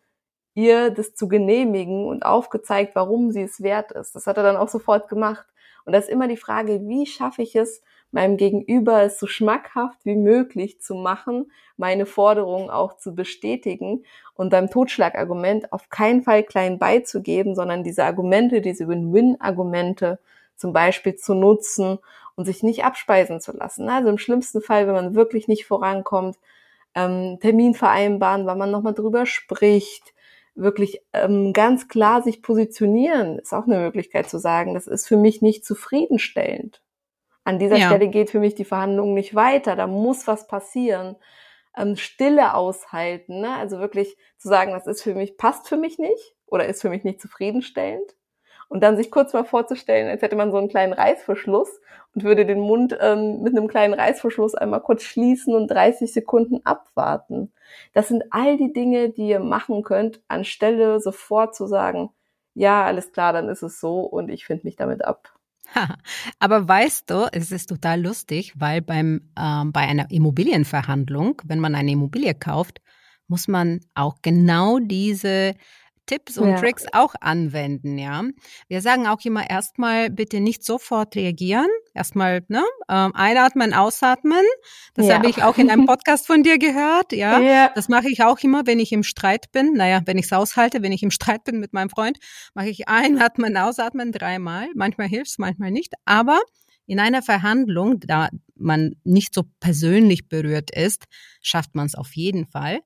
ihr 0.56 0.90
das 0.90 1.14
zu 1.16 1.28
genehmigen 1.28 2.08
und 2.08 2.26
aufgezeigt, 2.26 2.96
warum 2.96 3.32
sie 3.32 3.44
es 3.44 3.62
wert 3.62 3.92
ist. 3.92 4.16
Das 4.16 4.28
hat 4.28 4.38
er 4.38 4.44
dann 4.44 4.58
auch 4.58 4.70
sofort 4.70 5.10
gemacht. 5.10 5.46
Und 5.86 5.94
da 5.94 6.00
ist 6.00 6.10
immer 6.10 6.28
die 6.28 6.38
Frage, 6.38 6.82
wie 6.88 7.06
schaffe 7.06 7.44
ich 7.44 7.56
es, 7.56 7.84
meinem 8.12 8.38
Gegenüber 8.38 9.04
es 9.04 9.20
so 9.20 9.28
schmackhaft 9.28 10.00
wie 10.06 10.16
möglich 10.16 10.82
zu 10.82 10.96
machen, 10.96 11.52
meine 11.76 12.06
Forderungen 12.06 12.70
auch 12.70 12.98
zu 12.98 13.14
bestätigen 13.14 14.06
und 14.36 14.50
beim 14.50 14.70
Totschlagargument 14.70 15.72
auf 15.74 15.90
keinen 15.90 16.24
Fall 16.24 16.44
klein 16.44 16.80
beizugeben, 16.80 17.56
sondern 17.56 17.84
diese 17.84 18.06
Argumente, 18.06 18.62
diese 18.62 18.88
Win-Win-Argumente 18.88 20.20
zum 20.56 20.72
Beispiel 20.72 21.16
zu 21.16 21.34
nutzen 21.34 22.00
und 22.36 22.46
sich 22.46 22.64
nicht 22.64 22.84
abspeisen 22.84 23.40
zu 23.40 23.52
lassen. 23.52 23.90
Also 23.90 24.10
im 24.10 24.18
schlimmsten 24.18 24.62
Fall, 24.62 24.88
wenn 24.88 24.94
man 24.94 25.16
wirklich 25.16 25.48
nicht 25.48 25.66
vorankommt, 25.66 26.38
ähm, 26.94 27.38
Termin 27.42 27.74
vereinbaren, 27.74 28.46
weil 28.46 28.56
man 28.56 28.72
nochmal 28.72 28.94
drüber 28.94 29.26
spricht, 29.26 30.14
wirklich 30.56 31.02
ähm, 31.14 31.52
ganz 31.52 31.88
klar 31.88 32.22
sich 32.22 32.42
positionieren, 32.42 33.40
ist 33.40 33.54
auch 33.54 33.66
eine 33.66 33.80
Möglichkeit 33.80 34.30
zu 34.30 34.40
sagen, 34.40 34.74
das 34.74 34.88
ist 34.88 35.08
für 35.08 35.18
mich 35.18 35.42
nicht 35.42 35.66
zufriedenstellend. 35.66 36.82
An 37.44 37.60
dieser 37.60 37.78
ja. 37.78 37.88
Stelle 37.88 38.08
geht 38.08 38.30
für 38.30 38.40
mich 38.40 38.56
die 38.56 38.66
Verhandlung 38.66 39.14
nicht 39.14 39.36
weiter, 39.36 39.76
da 39.76 39.88
muss 39.88 40.28
was 40.28 40.48
passieren. 40.48 41.18
Ähm, 41.78 41.98
Stille 41.98 42.54
aushalten, 42.54 43.42
ne? 43.42 43.54
also 43.56 43.80
wirklich 43.80 44.16
zu 44.38 44.48
sagen, 44.48 44.72
das 44.72 44.88
ist 44.88 45.04
für 45.04 45.14
mich, 45.14 45.38
passt 45.38 45.68
für 45.68 45.78
mich 45.78 46.00
nicht 46.00 46.36
oder 46.46 46.66
ist 46.66 46.82
für 46.82 46.90
mich 46.90 47.04
nicht 47.04 47.22
zufriedenstellend 47.22 48.16
und 48.70 48.82
dann 48.82 48.98
sich 48.98 49.12
kurz 49.12 49.34
mal 49.34 49.46
vorzustellen, 49.46 50.10
als 50.10 50.22
hätte 50.22 50.36
man 50.36 50.52
so 50.52 50.58
einen 50.58 50.70
kleinen 50.70 50.94
Reißverschluss 50.94 51.70
und 52.14 52.24
würde 52.24 52.46
den 52.46 52.60
Mund 52.60 52.98
ähm, 53.00 53.42
mit 53.42 53.56
einem 53.56 53.68
kleinen 53.68 53.94
Reißverschluss 53.94 54.56
einmal 54.56 54.82
kurz 54.82 55.04
schließen 55.04 55.54
und 55.54 55.68
30 55.68 56.12
Sekunden 56.12 56.66
abwarten. 56.66 57.52
Das 57.94 58.08
sind 58.08 58.24
all 58.32 58.58
die 58.58 58.74
Dinge, 58.74 59.10
die 59.10 59.28
ihr 59.28 59.40
machen 59.40 59.84
könnt, 59.84 60.22
anstelle 60.28 61.00
sofort 61.00 61.56
zu 61.56 61.68
sagen, 61.68 62.10
ja, 62.54 62.86
alles 62.86 63.12
klar, 63.12 63.34
dann 63.34 63.50
ist 63.50 63.64
es 63.64 63.80
so 63.80 64.00
und 64.00 64.30
ich 64.30 64.46
finde 64.46 64.66
mich 64.66 64.78
damit 64.78 65.04
ab. 65.04 65.34
Aber 66.40 66.68
weißt 66.68 67.10
du, 67.10 67.28
es 67.32 67.52
ist 67.52 67.68
total 67.68 68.02
lustig, 68.02 68.54
weil 68.56 68.82
beim, 68.82 69.30
ähm, 69.38 69.72
bei 69.72 69.82
einer 69.82 70.10
Immobilienverhandlung, 70.10 71.42
wenn 71.46 71.60
man 71.60 71.76
eine 71.76 71.92
Immobilie 71.92 72.34
kauft, 72.34 72.82
muss 73.28 73.48
man 73.48 73.82
auch 73.96 74.18
genau 74.22 74.80
diese 74.80 75.56
Tipps 76.06 76.38
und 76.38 76.50
ja. 76.50 76.60
Tricks 76.60 76.86
auch 76.92 77.16
anwenden, 77.20 77.98
ja. 77.98 78.24
Wir 78.68 78.82
sagen 78.82 79.08
auch 79.08 79.20
immer 79.24 79.50
erstmal 79.50 80.10
bitte 80.10 80.40
nicht 80.40 80.64
sofort 80.64 81.16
reagieren. 81.16 81.68
Erstmal 81.94 82.44
ne, 82.48 82.64
ähm, 82.90 83.14
einatmen, 83.16 83.74
ausatmen. 83.74 84.44
Das 84.94 85.08
ja. 85.08 85.16
habe 85.16 85.30
ich 85.30 85.44
auch 85.44 85.58
in 85.58 85.70
einem 85.70 85.86
Podcast 85.88 86.28
von 86.28 86.44
dir 86.44 86.58
gehört, 86.58 87.14
ja. 87.14 87.40
ja. 87.40 87.72
Das 87.74 87.90
mache 87.90 88.10
ich 88.10 88.24
auch 88.24 88.40
immer, 88.40 88.66
wenn 88.66 88.80
ich 88.80 88.92
im 88.92 89.04
Streit 89.04 89.52
bin. 89.52 89.74
Naja, 89.74 90.02
wenn 90.06 90.18
ich 90.18 90.26
es 90.26 90.34
aushalte, 90.34 90.82
wenn 90.82 90.92
ich 90.92 91.04
im 91.04 91.12
Streit 91.12 91.44
bin 91.44 91.60
mit 91.60 91.74
meinem 91.74 91.90
Freund, 91.90 92.18
mache 92.54 92.70
ich 92.70 92.88
einatmen, 92.88 93.58
ausatmen 93.58 94.12
dreimal. 94.12 94.68
Manchmal 94.76 95.08
hilft 95.08 95.32
es, 95.32 95.38
manchmal 95.38 95.72
nicht. 95.72 95.94
Aber 96.06 96.40
in 96.88 97.00
einer 97.00 97.22
Verhandlung, 97.22 98.00
da 98.00 98.30
man 98.56 98.96
nicht 99.04 99.34
so 99.34 99.44
persönlich 99.60 100.30
berührt 100.30 100.72
ist, 100.72 101.06
schafft 101.42 101.76
man 101.76 101.88
es 101.88 101.96
auf 101.96 102.16
jeden 102.16 102.46
Fall. 102.46 102.82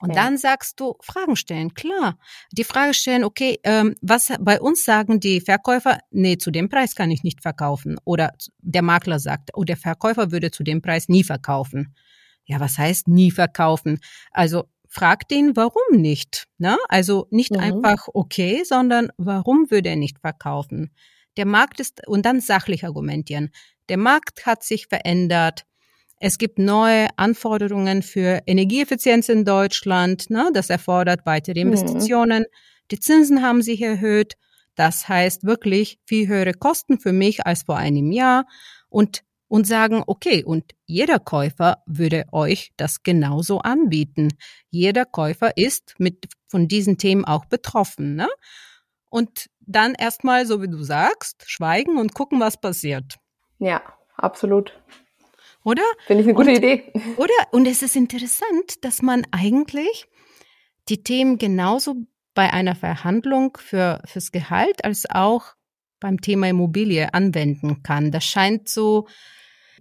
Und 0.00 0.16
dann 0.16 0.38
sagst 0.38 0.80
du, 0.80 0.94
Fragen 1.02 1.36
stellen, 1.36 1.74
klar. 1.74 2.18
Die 2.52 2.64
Frage 2.64 2.94
stellen, 2.94 3.22
okay, 3.22 3.60
ähm, 3.64 3.96
was 4.00 4.32
bei 4.40 4.60
uns 4.60 4.84
sagen 4.84 5.20
die 5.20 5.40
Verkäufer, 5.40 5.98
nee, 6.10 6.38
zu 6.38 6.50
dem 6.50 6.70
Preis 6.70 6.94
kann 6.94 7.10
ich 7.10 7.22
nicht 7.22 7.42
verkaufen. 7.42 7.98
Oder 8.04 8.32
der 8.58 8.82
Makler 8.82 9.18
sagt, 9.18 9.50
oh, 9.54 9.64
der 9.64 9.76
Verkäufer 9.76 10.32
würde 10.32 10.50
zu 10.50 10.62
dem 10.62 10.80
Preis 10.80 11.08
nie 11.08 11.22
verkaufen. 11.22 11.94
Ja, 12.46 12.60
was 12.60 12.78
heißt 12.78 13.08
nie 13.08 13.30
verkaufen? 13.30 14.00
Also 14.32 14.64
frag 14.88 15.28
den, 15.28 15.54
warum 15.54 16.00
nicht. 16.00 16.46
Ne? 16.58 16.78
Also 16.88 17.26
nicht 17.30 17.52
mhm. 17.52 17.60
einfach 17.60 18.08
okay, 18.14 18.64
sondern 18.64 19.10
warum 19.18 19.70
würde 19.70 19.90
er 19.90 19.96
nicht 19.96 20.18
verkaufen? 20.18 20.90
Der 21.36 21.46
Markt 21.46 21.78
ist, 21.78 22.06
und 22.08 22.26
dann 22.26 22.40
sachlich 22.40 22.84
argumentieren. 22.84 23.50
Der 23.88 23.98
Markt 23.98 24.46
hat 24.46 24.64
sich 24.64 24.86
verändert. 24.88 25.64
Es 26.20 26.36
gibt 26.36 26.58
neue 26.58 27.08
Anforderungen 27.16 28.02
für 28.02 28.42
Energieeffizienz 28.46 29.30
in 29.30 29.44
Deutschland. 29.46 30.28
Ne? 30.28 30.50
Das 30.52 30.68
erfordert 30.70 31.24
weitere 31.24 31.64
mhm. 31.64 31.72
Investitionen. 31.72 32.42
Mhm. 32.42 32.54
Die 32.90 33.00
Zinsen 33.00 33.42
haben 33.42 33.62
sich 33.62 33.80
erhöht. 33.80 34.34
Das 34.76 35.08
heißt 35.08 35.44
wirklich 35.44 35.98
viel 36.06 36.28
höhere 36.28 36.52
Kosten 36.52 37.00
für 37.00 37.12
mich 37.12 37.46
als 37.46 37.62
vor 37.62 37.76
einem 37.76 38.12
Jahr. 38.12 38.46
Und 38.88 39.22
und 39.50 39.66
sagen, 39.66 40.04
okay, 40.06 40.44
und 40.44 40.76
jeder 40.86 41.18
Käufer 41.18 41.82
würde 41.84 42.24
euch 42.30 42.70
das 42.76 43.02
genauso 43.02 43.58
anbieten. 43.58 44.28
Jeder 44.70 45.04
Käufer 45.04 45.56
ist 45.56 45.96
mit 45.98 46.28
von 46.46 46.68
diesen 46.68 46.98
Themen 46.98 47.24
auch 47.24 47.46
betroffen. 47.46 48.14
Ne? 48.14 48.28
Und 49.08 49.50
dann 49.58 49.94
erstmal, 49.94 50.46
so 50.46 50.62
wie 50.62 50.68
du 50.68 50.84
sagst, 50.84 51.42
schweigen 51.50 51.98
und 51.98 52.14
gucken, 52.14 52.38
was 52.38 52.60
passiert. 52.60 53.16
Ja, 53.58 53.82
absolut. 54.16 54.80
Oder? 55.64 55.82
Finde 56.06 56.22
ich 56.22 56.28
eine 56.28 56.34
gute 56.34 56.50
und, 56.50 56.56
Idee. 56.56 56.92
Oder? 57.16 57.34
Und 57.52 57.66
es 57.66 57.82
ist 57.82 57.96
interessant, 57.96 58.82
dass 58.82 59.02
man 59.02 59.26
eigentlich 59.30 60.06
die 60.88 61.02
Themen 61.02 61.38
genauso 61.38 61.96
bei 62.34 62.52
einer 62.52 62.74
Verhandlung 62.74 63.58
für, 63.58 64.00
fürs 64.06 64.32
Gehalt 64.32 64.84
als 64.84 65.04
auch 65.10 65.54
beim 66.00 66.20
Thema 66.20 66.48
Immobilie 66.48 67.12
anwenden 67.12 67.82
kann. 67.82 68.10
Das 68.10 68.24
scheint 68.24 68.68
so 68.68 69.06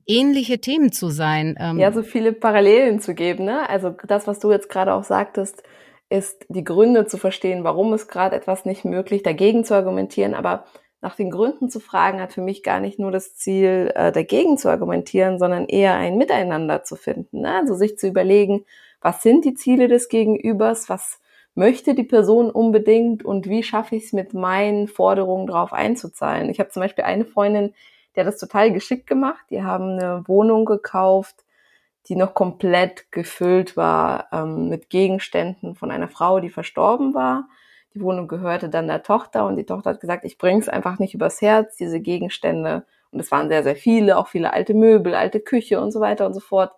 ähnliche 0.06 0.60
Themen 0.60 0.92
zu 0.92 1.10
sein. 1.10 1.56
Ähm. 1.60 1.80
Ja, 1.80 1.92
so 1.92 2.04
viele 2.04 2.34
Parallelen 2.34 3.00
zu 3.00 3.14
geben. 3.14 3.46
Ne? 3.46 3.70
Also 3.70 3.96
das, 4.08 4.28
was 4.28 4.40
du 4.40 4.52
jetzt 4.52 4.70
gerade 4.70 4.94
auch 4.94 5.04
sagtest, 5.04 5.64
ist 6.10 6.46
die 6.50 6.64
Gründe 6.64 7.06
zu 7.06 7.18
verstehen, 7.18 7.64
warum 7.64 7.94
ist 7.94 8.08
gerade 8.08 8.36
etwas 8.36 8.66
nicht 8.66 8.84
möglich, 8.84 9.22
dagegen 9.24 9.64
zu 9.64 9.76
argumentieren, 9.76 10.34
aber 10.34 10.66
nach 11.02 11.16
den 11.16 11.32
Gründen 11.32 11.70
zu 11.70 11.80
fragen, 11.80 12.22
hat 12.22 12.34
für 12.34 12.42
mich 12.42 12.64
gar 12.64 12.80
nicht 12.80 13.00
nur 13.00 13.12
das 13.12 13.36
Ziel, 13.36 13.92
äh, 13.96 14.12
dagegen 14.12 14.58
zu 14.58 14.70
argumentieren, 14.70 15.40
sondern 15.40 15.66
eher 15.66 15.96
ein 15.96 16.18
Miteinander 16.18 16.84
zu 16.84 16.96
finden. 16.96 17.42
Ne? 17.42 17.56
Also 17.56 17.76
sich 17.76 17.98
zu 17.98 18.08
überlegen, 18.08 18.66
was 19.02 19.22
sind 19.22 19.46
die 19.46 19.54
Ziele 19.54 19.88
des 19.88 20.10
Gegenübers, 20.10 20.90
was 20.90 21.20
möchte 21.56 21.96
die 21.96 22.04
Person 22.04 22.52
unbedingt 22.52 23.24
und 23.24 23.48
wie 23.48 23.64
schaffe 23.64 23.96
ich 23.96 24.06
es 24.06 24.14
mit 24.14 24.34
meinen 24.34 24.88
Forderungen 24.88 25.48
darauf 25.48 25.74
einzuzahlen. 25.74 26.50
Ich 26.50 26.60
habe 26.60 26.70
zum 26.70 26.82
Beispiel 26.82 27.06
eine 27.06 27.26
Freundin, 27.26 27.74
die 28.16 28.20
hat 28.20 28.28
das 28.28 28.40
total 28.40 28.72
geschickt 28.72 29.08
gemacht. 29.08 29.46
Die 29.50 29.64
haben 29.64 29.98
eine 30.00 30.24
Wohnung 30.28 30.66
gekauft, 30.66 31.46
die 32.08 32.16
noch 32.16 32.34
komplett 32.34 33.12
gefüllt 33.12 33.78
war 33.78 34.28
ähm, 34.32 34.70
mit 34.70 34.90
Gegenständen 34.90 35.76
von 35.76 35.92
einer 35.92 36.08
Frau, 36.08 36.40
die 36.40 36.50
verstorben 36.50 37.14
war. 37.14 37.48
Die 37.94 38.02
Wohnung 38.02 38.28
gehörte 38.28 38.70
dann 38.70 38.88
der 38.88 39.04
Tochter 39.04 39.46
und 39.46 39.56
die 39.56 39.66
Tochter 39.66 39.92
hat 39.92 40.00
gesagt, 40.00 40.26
ich 40.26 40.38
bringe 40.38 40.60
es 40.60 40.70
einfach 40.70 41.00
nicht 41.00 41.14
übers 41.14 41.42
Herz, 41.42 41.76
diese 41.76 42.00
Gegenstände. 42.00 42.86
Und 43.12 43.20
es 43.20 43.32
waren 43.32 43.50
sehr, 43.50 43.64
sehr 43.64 43.76
viele, 43.76 44.18
auch 44.18 44.28
viele 44.28 44.54
alte 44.54 44.74
Möbel, 44.76 45.16
alte 45.16 45.40
Küche 45.40 45.82
und 45.82 45.92
so 45.92 46.00
weiter 46.00 46.26
und 46.28 46.34
so 46.34 46.40
fort 46.40 46.74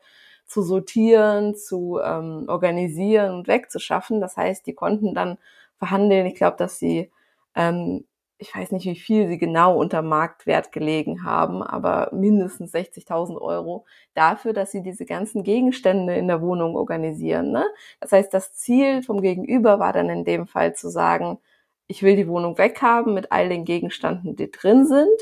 zu 0.46 0.62
sortieren, 0.62 1.56
zu 1.56 2.00
ähm, 2.04 2.46
organisieren 2.48 3.34
und 3.34 3.48
wegzuschaffen. 3.48 4.22
Das 4.22 4.38
heißt, 4.38 4.66
die 4.68 4.74
konnten 4.74 5.14
dann 5.14 5.38
verhandeln. 5.78 6.26
Ich 6.28 6.36
glaube, 6.36 6.58
dass 6.58 6.80
sie 6.80 7.12
ähm, 7.56 8.06
ich 8.42 8.56
weiß 8.56 8.72
nicht, 8.72 8.88
wie 8.88 8.96
viel 8.96 9.28
sie 9.28 9.38
genau 9.38 9.78
unter 9.78 10.02
Marktwert 10.02 10.72
gelegen 10.72 11.24
haben, 11.24 11.62
aber 11.62 12.10
mindestens 12.12 12.74
60.000 12.74 13.40
Euro 13.40 13.86
dafür, 14.16 14.52
dass 14.52 14.72
sie 14.72 14.82
diese 14.82 15.06
ganzen 15.06 15.44
Gegenstände 15.44 16.16
in 16.16 16.28
der 16.28 16.42
Wohnung 16.42 16.76
organisieren. 16.76 17.52
Ne? 17.52 17.64
Das 18.00 18.12
heißt, 18.12 18.34
das 18.34 18.54
Ziel 18.54 19.04
vom 19.04 19.22
Gegenüber 19.22 19.78
war 19.78 19.94
dann 19.94 20.10
in 20.10 20.26
dem 20.26 20.48
Fall 20.48 20.74
zu 20.74 20.90
sagen, 20.90 21.38
ich 21.86 22.02
will 22.02 22.16
die 22.16 22.28
Wohnung 22.28 22.58
weghaben 22.58 23.14
mit 23.14 23.32
all 23.32 23.48
den 23.48 23.64
Gegenständen, 23.64 24.36
die 24.36 24.50
drin 24.50 24.88
sind. 24.88 25.22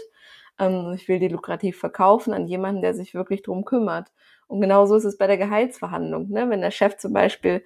Ähm, 0.57 0.93
ich 0.95 1.09
will 1.09 1.19
die 1.19 1.27
lukrativ 1.27 1.77
verkaufen 1.77 2.33
an 2.33 2.47
jemanden, 2.47 2.81
der 2.81 2.93
sich 2.93 3.13
wirklich 3.13 3.41
drum 3.41 3.65
kümmert. 3.65 4.13
Und 4.47 4.61
genauso 4.61 4.95
ist 4.95 5.03
es 5.03 5.17
bei 5.17 5.27
der 5.27 5.37
Gehaltsverhandlung. 5.37 6.29
Ne? 6.29 6.49
Wenn 6.49 6.61
der 6.61 6.71
Chef 6.71 6.95
zum 6.95 7.11
Beispiel 7.11 7.65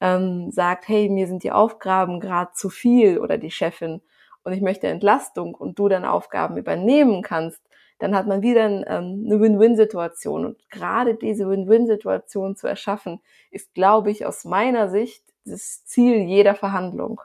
ähm, 0.00 0.52
sagt, 0.52 0.86
hey, 0.86 1.08
mir 1.08 1.26
sind 1.26 1.42
die 1.42 1.50
Aufgaben 1.50 2.20
gerade 2.20 2.52
zu 2.52 2.70
viel 2.70 3.18
oder 3.18 3.36
die 3.36 3.50
Chefin, 3.50 4.00
und 4.44 4.52
ich 4.52 4.60
möchte 4.60 4.88
Entlastung 4.88 5.54
und 5.54 5.78
du 5.78 5.88
dann 5.88 6.04
Aufgaben 6.04 6.56
übernehmen 6.56 7.22
kannst, 7.22 7.60
dann 7.98 8.16
hat 8.16 8.26
man 8.26 8.42
wieder 8.42 8.64
ähm, 8.66 9.24
eine 9.26 9.40
Win-Win-Situation. 9.40 10.44
Und 10.44 10.70
gerade 10.70 11.14
diese 11.14 11.48
Win-Win-Situation 11.48 12.56
zu 12.56 12.66
erschaffen, 12.66 13.20
ist, 13.50 13.74
glaube 13.74 14.10
ich, 14.10 14.26
aus 14.26 14.44
meiner 14.44 14.90
Sicht 14.90 15.22
das 15.44 15.84
Ziel 15.84 16.16
jeder 16.16 16.54
Verhandlung. 16.54 17.20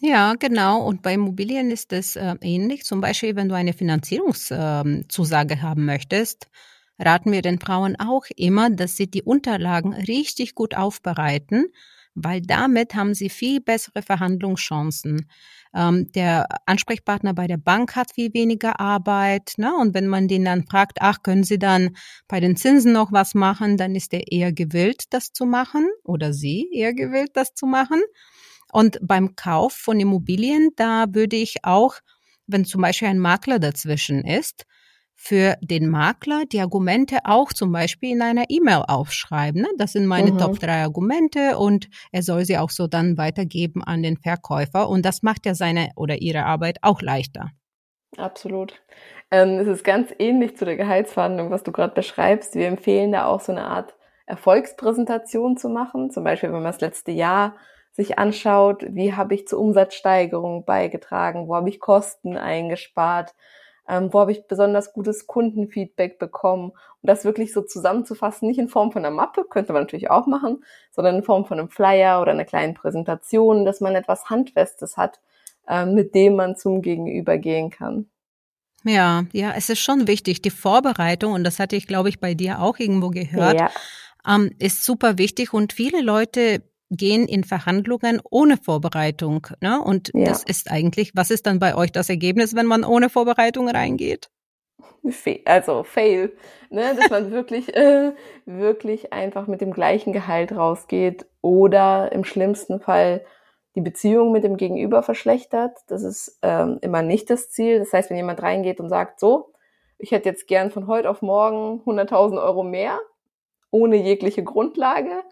Ja, 0.00 0.34
genau. 0.38 0.84
Und 0.84 1.02
bei 1.02 1.14
Immobilien 1.14 1.72
ist 1.72 1.92
es 1.92 2.14
äh, 2.14 2.36
ähnlich. 2.40 2.84
Zum 2.84 3.00
Beispiel, 3.00 3.34
wenn 3.34 3.48
du 3.48 3.56
eine 3.56 3.72
Finanzierungszusage 3.72 5.54
äh, 5.54 5.58
haben 5.58 5.84
möchtest, 5.84 6.48
raten 7.00 7.32
wir 7.32 7.42
den 7.42 7.58
Frauen 7.58 7.96
auch 7.98 8.24
immer, 8.36 8.70
dass 8.70 8.96
sie 8.96 9.10
die 9.10 9.22
Unterlagen 9.22 9.94
richtig 9.94 10.54
gut 10.54 10.76
aufbereiten, 10.76 11.66
weil 12.22 12.42
damit 12.42 12.94
haben 12.94 13.14
sie 13.14 13.28
viel 13.28 13.60
bessere 13.60 14.02
Verhandlungschancen. 14.02 15.28
Ähm, 15.74 16.10
der 16.12 16.46
Ansprechpartner 16.66 17.34
bei 17.34 17.46
der 17.46 17.56
Bank 17.58 17.96
hat 17.96 18.12
viel 18.14 18.32
weniger 18.34 18.80
Arbeit. 18.80 19.54
Ne? 19.56 19.74
Und 19.76 19.94
wenn 19.94 20.06
man 20.06 20.28
den 20.28 20.44
dann 20.44 20.66
fragt, 20.66 20.98
ach, 21.00 21.22
können 21.22 21.44
Sie 21.44 21.58
dann 21.58 21.96
bei 22.26 22.40
den 22.40 22.56
Zinsen 22.56 22.92
noch 22.92 23.12
was 23.12 23.34
machen, 23.34 23.76
dann 23.76 23.94
ist 23.94 24.12
er 24.14 24.32
eher 24.32 24.52
gewillt, 24.52 25.04
das 25.10 25.32
zu 25.32 25.44
machen 25.44 25.86
oder 26.04 26.32
sie 26.32 26.68
eher 26.72 26.94
gewillt, 26.94 27.30
das 27.34 27.54
zu 27.54 27.66
machen. 27.66 28.00
Und 28.72 28.98
beim 29.02 29.34
Kauf 29.36 29.72
von 29.72 29.98
Immobilien, 30.00 30.70
da 30.76 31.06
würde 31.10 31.36
ich 31.36 31.64
auch, 31.64 31.96
wenn 32.46 32.64
zum 32.64 32.82
Beispiel 32.82 33.08
ein 33.08 33.18
Makler 33.18 33.58
dazwischen 33.58 34.24
ist, 34.24 34.64
für 35.20 35.56
den 35.60 35.88
Makler 35.88 36.44
die 36.50 36.60
Argumente 36.60 37.18
auch 37.24 37.52
zum 37.52 37.72
Beispiel 37.72 38.12
in 38.12 38.22
einer 38.22 38.44
E-Mail 38.48 38.84
aufschreiben. 38.86 39.62
Ne? 39.62 39.68
Das 39.76 39.92
sind 39.92 40.06
meine 40.06 40.30
mhm. 40.30 40.38
Top 40.38 40.60
drei 40.60 40.80
Argumente 40.84 41.58
und 41.58 41.88
er 42.12 42.22
soll 42.22 42.44
sie 42.44 42.56
auch 42.56 42.70
so 42.70 42.86
dann 42.86 43.18
weitergeben 43.18 43.82
an 43.82 44.04
den 44.04 44.16
Verkäufer 44.16 44.88
und 44.88 45.04
das 45.04 45.24
macht 45.24 45.44
ja 45.44 45.54
seine 45.54 45.90
oder 45.96 46.22
ihre 46.22 46.44
Arbeit 46.44 46.78
auch 46.82 47.02
leichter. 47.02 47.50
Absolut. 48.16 48.80
Ähm, 49.32 49.58
es 49.58 49.66
ist 49.66 49.82
ganz 49.82 50.14
ähnlich 50.20 50.56
zu 50.56 50.64
der 50.64 50.76
Gehaltsverhandlung, 50.76 51.50
was 51.50 51.64
du 51.64 51.72
gerade 51.72 51.94
beschreibst. 51.94 52.54
Wir 52.54 52.68
empfehlen 52.68 53.10
da 53.10 53.26
auch 53.26 53.40
so 53.40 53.50
eine 53.50 53.64
Art 53.64 53.96
Erfolgspräsentation 54.26 55.56
zu 55.56 55.68
machen. 55.68 56.10
Zum 56.12 56.22
Beispiel, 56.22 56.50
wenn 56.50 56.62
man 56.62 56.72
das 56.72 56.80
letzte 56.80 57.10
Jahr 57.10 57.56
sich 57.90 58.20
anschaut, 58.20 58.84
wie 58.88 59.14
habe 59.14 59.34
ich 59.34 59.48
zur 59.48 59.58
Umsatzsteigerung 59.58 60.64
beigetragen, 60.64 61.48
wo 61.48 61.56
habe 61.56 61.68
ich 61.68 61.80
Kosten 61.80 62.36
eingespart, 62.36 63.34
ähm, 63.88 64.12
wo 64.12 64.20
habe 64.20 64.32
ich 64.32 64.46
besonders 64.46 64.92
gutes 64.92 65.26
Kundenfeedback 65.26 66.18
bekommen. 66.18 66.70
Und 66.70 66.76
das 67.02 67.24
wirklich 67.24 67.52
so 67.52 67.62
zusammenzufassen, 67.62 68.46
nicht 68.46 68.58
in 68.58 68.68
Form 68.68 68.92
von 68.92 69.04
einer 69.04 69.14
Mappe, 69.14 69.44
könnte 69.48 69.72
man 69.72 69.82
natürlich 69.82 70.10
auch 70.10 70.26
machen, 70.26 70.62
sondern 70.90 71.16
in 71.16 71.22
Form 71.22 71.46
von 71.46 71.58
einem 71.58 71.70
Flyer 71.70 72.20
oder 72.20 72.32
einer 72.32 72.44
kleinen 72.44 72.74
Präsentation, 72.74 73.64
dass 73.64 73.80
man 73.80 73.94
etwas 73.94 74.28
Handfestes 74.28 74.96
hat, 74.96 75.20
äh, 75.66 75.86
mit 75.86 76.14
dem 76.14 76.36
man 76.36 76.56
zum 76.56 76.82
Gegenüber 76.82 77.38
gehen 77.38 77.70
kann. 77.70 78.10
Ja, 78.84 79.24
ja, 79.32 79.52
es 79.56 79.70
ist 79.70 79.80
schon 79.80 80.06
wichtig. 80.06 80.42
Die 80.42 80.50
Vorbereitung, 80.50 81.32
und 81.32 81.44
das 81.44 81.58
hatte 81.58 81.76
ich, 81.76 81.86
glaube 81.86 82.10
ich, 82.10 82.20
bei 82.20 82.34
dir 82.34 82.60
auch 82.60 82.78
irgendwo 82.78 83.08
gehört, 83.08 83.58
ja. 83.58 83.70
ähm, 84.26 84.52
ist 84.58 84.84
super 84.84 85.18
wichtig. 85.18 85.52
Und 85.52 85.72
viele 85.72 86.00
Leute 86.02 86.62
gehen 86.90 87.26
in 87.26 87.44
Verhandlungen 87.44 88.20
ohne 88.30 88.56
Vorbereitung. 88.56 89.46
Ne? 89.60 89.80
Und 89.80 90.10
ja. 90.14 90.26
das 90.26 90.42
ist 90.42 90.70
eigentlich, 90.70 91.12
was 91.14 91.30
ist 91.30 91.46
dann 91.46 91.58
bei 91.58 91.74
euch 91.74 91.92
das 91.92 92.08
Ergebnis, 92.08 92.54
wenn 92.54 92.66
man 92.66 92.84
ohne 92.84 93.08
Vorbereitung 93.08 93.68
reingeht? 93.68 94.30
Also 95.44 95.82
fail, 95.84 96.32
ne? 96.70 96.94
dass 96.96 97.10
man 97.10 97.30
wirklich, 97.32 97.74
äh, 97.74 98.12
wirklich 98.46 99.12
einfach 99.12 99.46
mit 99.46 99.60
dem 99.60 99.72
gleichen 99.72 100.12
Gehalt 100.12 100.52
rausgeht 100.52 101.26
oder 101.40 102.12
im 102.12 102.24
schlimmsten 102.24 102.80
Fall 102.80 103.24
die 103.74 103.80
Beziehung 103.80 104.32
mit 104.32 104.44
dem 104.44 104.56
Gegenüber 104.56 105.02
verschlechtert. 105.02 105.76
Das 105.86 106.02
ist 106.02 106.38
ähm, 106.42 106.78
immer 106.80 107.02
nicht 107.02 107.30
das 107.30 107.50
Ziel. 107.50 107.78
Das 107.78 107.92
heißt, 107.92 108.10
wenn 108.10 108.16
jemand 108.16 108.42
reingeht 108.42 108.80
und 108.80 108.88
sagt, 108.88 109.20
so, 109.20 109.52
ich 109.98 110.10
hätte 110.10 110.28
jetzt 110.28 110.46
gern 110.46 110.70
von 110.70 110.86
heute 110.86 111.10
auf 111.10 111.22
morgen 111.22 111.82
100.000 111.84 112.42
Euro 112.42 112.62
mehr, 112.62 112.98
ohne 113.70 113.96
jegliche 113.96 114.42
Grundlage, 114.42 115.22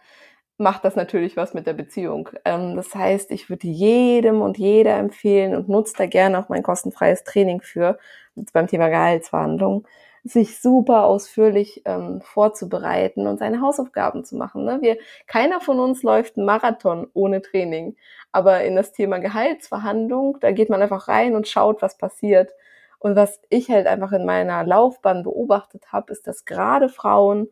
macht 0.58 0.84
das 0.84 0.96
natürlich 0.96 1.36
was 1.36 1.54
mit 1.54 1.66
der 1.66 1.74
Beziehung. 1.74 2.30
Ähm, 2.44 2.76
das 2.76 2.94
heißt, 2.94 3.30
ich 3.30 3.50
würde 3.50 3.66
jedem 3.68 4.42
und 4.42 4.58
jeder 4.58 4.96
empfehlen 4.96 5.54
und 5.54 5.68
nutze 5.68 5.94
da 5.96 6.06
gerne 6.06 6.38
auch 6.38 6.48
mein 6.48 6.62
kostenfreies 6.62 7.24
Training 7.24 7.60
für, 7.60 7.98
beim 8.52 8.66
Thema 8.66 8.88
Gehaltsverhandlung, 8.88 9.86
sich 10.24 10.60
super 10.60 11.04
ausführlich 11.04 11.82
ähm, 11.84 12.20
vorzubereiten 12.22 13.26
und 13.26 13.38
seine 13.38 13.60
Hausaufgaben 13.60 14.24
zu 14.24 14.36
machen. 14.36 14.64
Ne? 14.64 14.78
Wir, 14.80 14.98
keiner 15.26 15.60
von 15.60 15.78
uns 15.78 16.02
läuft 16.02 16.36
einen 16.36 16.46
Marathon 16.46 17.08
ohne 17.14 17.42
Training. 17.42 17.96
Aber 18.32 18.62
in 18.64 18.76
das 18.76 18.92
Thema 18.92 19.18
Gehaltsverhandlung, 19.18 20.38
da 20.40 20.52
geht 20.52 20.68
man 20.68 20.82
einfach 20.82 21.08
rein 21.08 21.36
und 21.36 21.48
schaut, 21.48 21.80
was 21.80 21.96
passiert. 21.96 22.52
Und 22.98 23.14
was 23.14 23.40
ich 23.50 23.70
halt 23.70 23.86
einfach 23.86 24.12
in 24.12 24.24
meiner 24.24 24.64
Laufbahn 24.64 25.22
beobachtet 25.22 25.92
habe, 25.92 26.12
ist, 26.12 26.26
dass 26.26 26.44
gerade 26.44 26.88
Frauen 26.88 27.48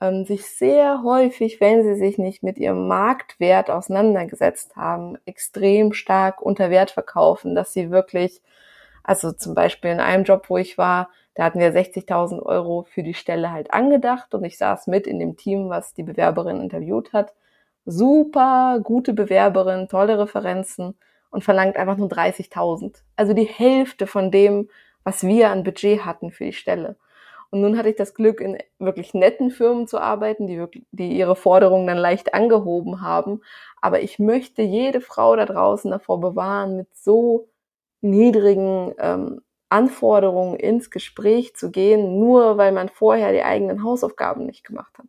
ähm, 0.00 0.24
sich 0.24 0.46
sehr 0.46 1.02
häufig, 1.02 1.60
wenn 1.60 1.82
sie 1.82 1.94
sich 1.94 2.18
nicht 2.18 2.42
mit 2.42 2.58
ihrem 2.58 2.88
Marktwert 2.88 3.70
auseinandergesetzt 3.70 4.76
haben, 4.76 5.18
extrem 5.26 5.92
stark 5.92 6.40
unter 6.42 6.70
Wert 6.70 6.90
verkaufen, 6.90 7.54
dass 7.54 7.72
sie 7.72 7.90
wirklich, 7.90 8.42
also 9.02 9.32
zum 9.32 9.54
Beispiel 9.54 9.90
in 9.90 10.00
einem 10.00 10.24
Job, 10.24 10.46
wo 10.48 10.56
ich 10.56 10.78
war, 10.78 11.10
da 11.34 11.44
hatten 11.44 11.60
wir 11.60 11.72
60.000 11.72 12.42
Euro 12.42 12.86
für 12.90 13.02
die 13.02 13.14
Stelle 13.14 13.52
halt 13.52 13.72
angedacht 13.72 14.34
und 14.34 14.44
ich 14.44 14.58
saß 14.58 14.88
mit 14.88 15.06
in 15.06 15.18
dem 15.18 15.36
Team, 15.36 15.68
was 15.68 15.94
die 15.94 16.02
Bewerberin 16.02 16.60
interviewt 16.60 17.12
hat. 17.12 17.34
Super 17.86 18.80
gute 18.82 19.12
Bewerberin, 19.14 19.88
tolle 19.88 20.18
Referenzen 20.18 20.98
und 21.30 21.44
verlangt 21.44 21.76
einfach 21.76 21.96
nur 21.96 22.08
30.000. 22.08 23.02
Also 23.16 23.32
die 23.32 23.44
Hälfte 23.44 24.06
von 24.06 24.30
dem, 24.30 24.68
was 25.04 25.22
wir 25.22 25.50
an 25.50 25.64
Budget 25.64 26.04
hatten 26.04 26.30
für 26.30 26.44
die 26.44 26.52
Stelle. 26.52 26.96
Und 27.50 27.62
nun 27.62 27.76
hatte 27.76 27.88
ich 27.88 27.96
das 27.96 28.14
Glück, 28.14 28.40
in 28.40 28.58
wirklich 28.78 29.12
netten 29.12 29.50
Firmen 29.50 29.88
zu 29.88 29.98
arbeiten, 29.98 30.46
die, 30.46 30.56
wirklich, 30.56 30.84
die 30.92 31.16
ihre 31.16 31.34
Forderungen 31.34 31.86
dann 31.86 31.98
leicht 31.98 32.32
angehoben 32.32 33.02
haben. 33.02 33.42
Aber 33.80 34.02
ich 34.02 34.18
möchte 34.18 34.62
jede 34.62 35.00
Frau 35.00 35.34
da 35.34 35.46
draußen 35.46 35.90
davor 35.90 36.20
bewahren, 36.20 36.76
mit 36.76 36.88
so 36.96 37.48
niedrigen 38.00 38.94
ähm, 38.98 39.40
Anforderungen 39.68 40.56
ins 40.58 40.90
Gespräch 40.90 41.54
zu 41.54 41.70
gehen, 41.70 42.18
nur 42.18 42.56
weil 42.56 42.72
man 42.72 42.88
vorher 42.88 43.32
die 43.32 43.42
eigenen 43.42 43.82
Hausaufgaben 43.82 44.46
nicht 44.46 44.64
gemacht 44.64 44.96
hat. 44.98 45.06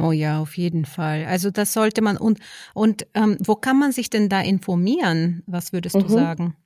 Oh 0.00 0.12
ja, 0.12 0.40
auf 0.40 0.56
jeden 0.56 0.84
Fall. 0.84 1.24
Also 1.26 1.50
das 1.50 1.72
sollte 1.72 2.00
man 2.00 2.16
und 2.16 2.38
und 2.74 3.08
ähm, 3.14 3.36
wo 3.40 3.56
kann 3.56 3.76
man 3.76 3.90
sich 3.90 4.08
denn 4.08 4.28
da 4.28 4.40
informieren? 4.40 5.42
Was 5.46 5.72
würdest 5.72 5.96
mhm. 5.96 6.02
du 6.02 6.08
sagen? 6.08 6.56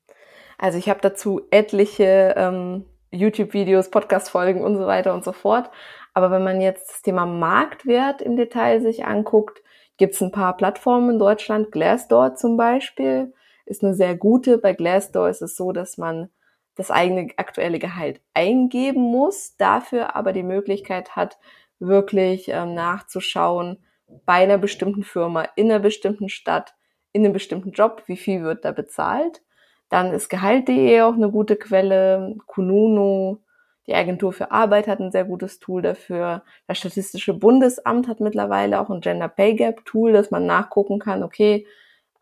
Also 0.59 0.79
ich 0.79 0.91
habe 0.91 1.01
dazu 1.01 1.41
etliche 1.51 2.35
ähm, 2.37 2.85
YouTube-Videos, 3.15 3.91
Podcast-Folgen 3.91 4.63
und 4.63 4.77
so 4.77 4.87
weiter 4.87 5.15
und 5.15 5.25
so 5.25 5.33
fort. 5.33 5.71
Aber 6.13 6.31
wenn 6.31 6.45
man 6.45 6.61
jetzt 6.61 6.91
das 6.91 7.03
Thema 7.03 7.27
Marktwert 7.27 8.23
im 8.23 8.37
Detail 8.37 8.81
sich 8.81 9.05
anguckt, 9.05 9.63
gibt 9.97 10.15
es 10.15 10.23
ein 10.23 10.33
paar 10.33 10.57
Plattformen 10.57 11.11
in 11.11 11.19
Deutschland. 11.19 11.73
Glassdoor 11.73 12.35
zum 12.35 12.57
Beispiel 12.57 13.33
ist 13.67 13.83
eine 13.83 13.95
sehr 13.95 14.17
gute. 14.17 14.59
Bei 14.59 14.73
Glassdoor 14.73 15.29
ist 15.29 15.43
es 15.43 15.57
so, 15.57 15.73
dass 15.73 15.99
man 15.99 16.31
das 16.77 16.91
eigene 16.91 17.29
aktuelle 17.37 17.79
Gehalt 17.79 18.21
eingeben 18.35 19.01
muss, 19.01 19.57
dafür 19.57 20.17
aber 20.17 20.33
die 20.33 20.43
Möglichkeit 20.43 21.15
hat, 21.17 21.39
wirklich 21.79 22.49
ähm, 22.49 22.75
nachzuschauen 22.75 23.79
bei 24.27 24.35
einer 24.35 24.59
bestimmten 24.59 25.03
Firma, 25.03 25.49
in 25.57 25.71
einer 25.71 25.81
bestimmten 25.81 26.29
Stadt, 26.29 26.75
in 27.13 27.25
einem 27.25 27.33
bestimmten 27.33 27.73
Job, 27.73 28.03
wie 28.07 28.17
viel 28.17 28.43
wird 28.43 28.65
da 28.65 28.73
bezahlt. 28.73 29.43
Dann 29.89 30.13
ist 30.13 30.29
Gehalt.de 30.29 31.03
auch 31.03 31.15
eine 31.15 31.31
gute 31.31 31.57
Quelle. 31.57 32.37
Kununu, 32.47 33.39
die 33.87 33.95
Agentur 33.95 34.33
für 34.33 34.51
Arbeit 34.51 34.89
hat 34.89 35.01
ein 35.01 35.13
sehr 35.13 35.25
gutes 35.25 35.59
Tool 35.59 35.83
dafür. 35.83 36.43
Das 36.67 36.79
Statistische 36.79 37.35
Bundesamt 37.35 38.09
hat 38.09 38.21
mittlerweile 38.21 38.81
auch 38.81 38.91
ein 38.91 39.01
Gender 39.01 39.29
Pay 39.29 39.55
Gap 39.55 39.85
Tool, 39.85 40.13
dass 40.13 40.31
man 40.31 40.47
nachgucken 40.47 40.99
kann, 40.99 41.23
okay, 41.23 41.67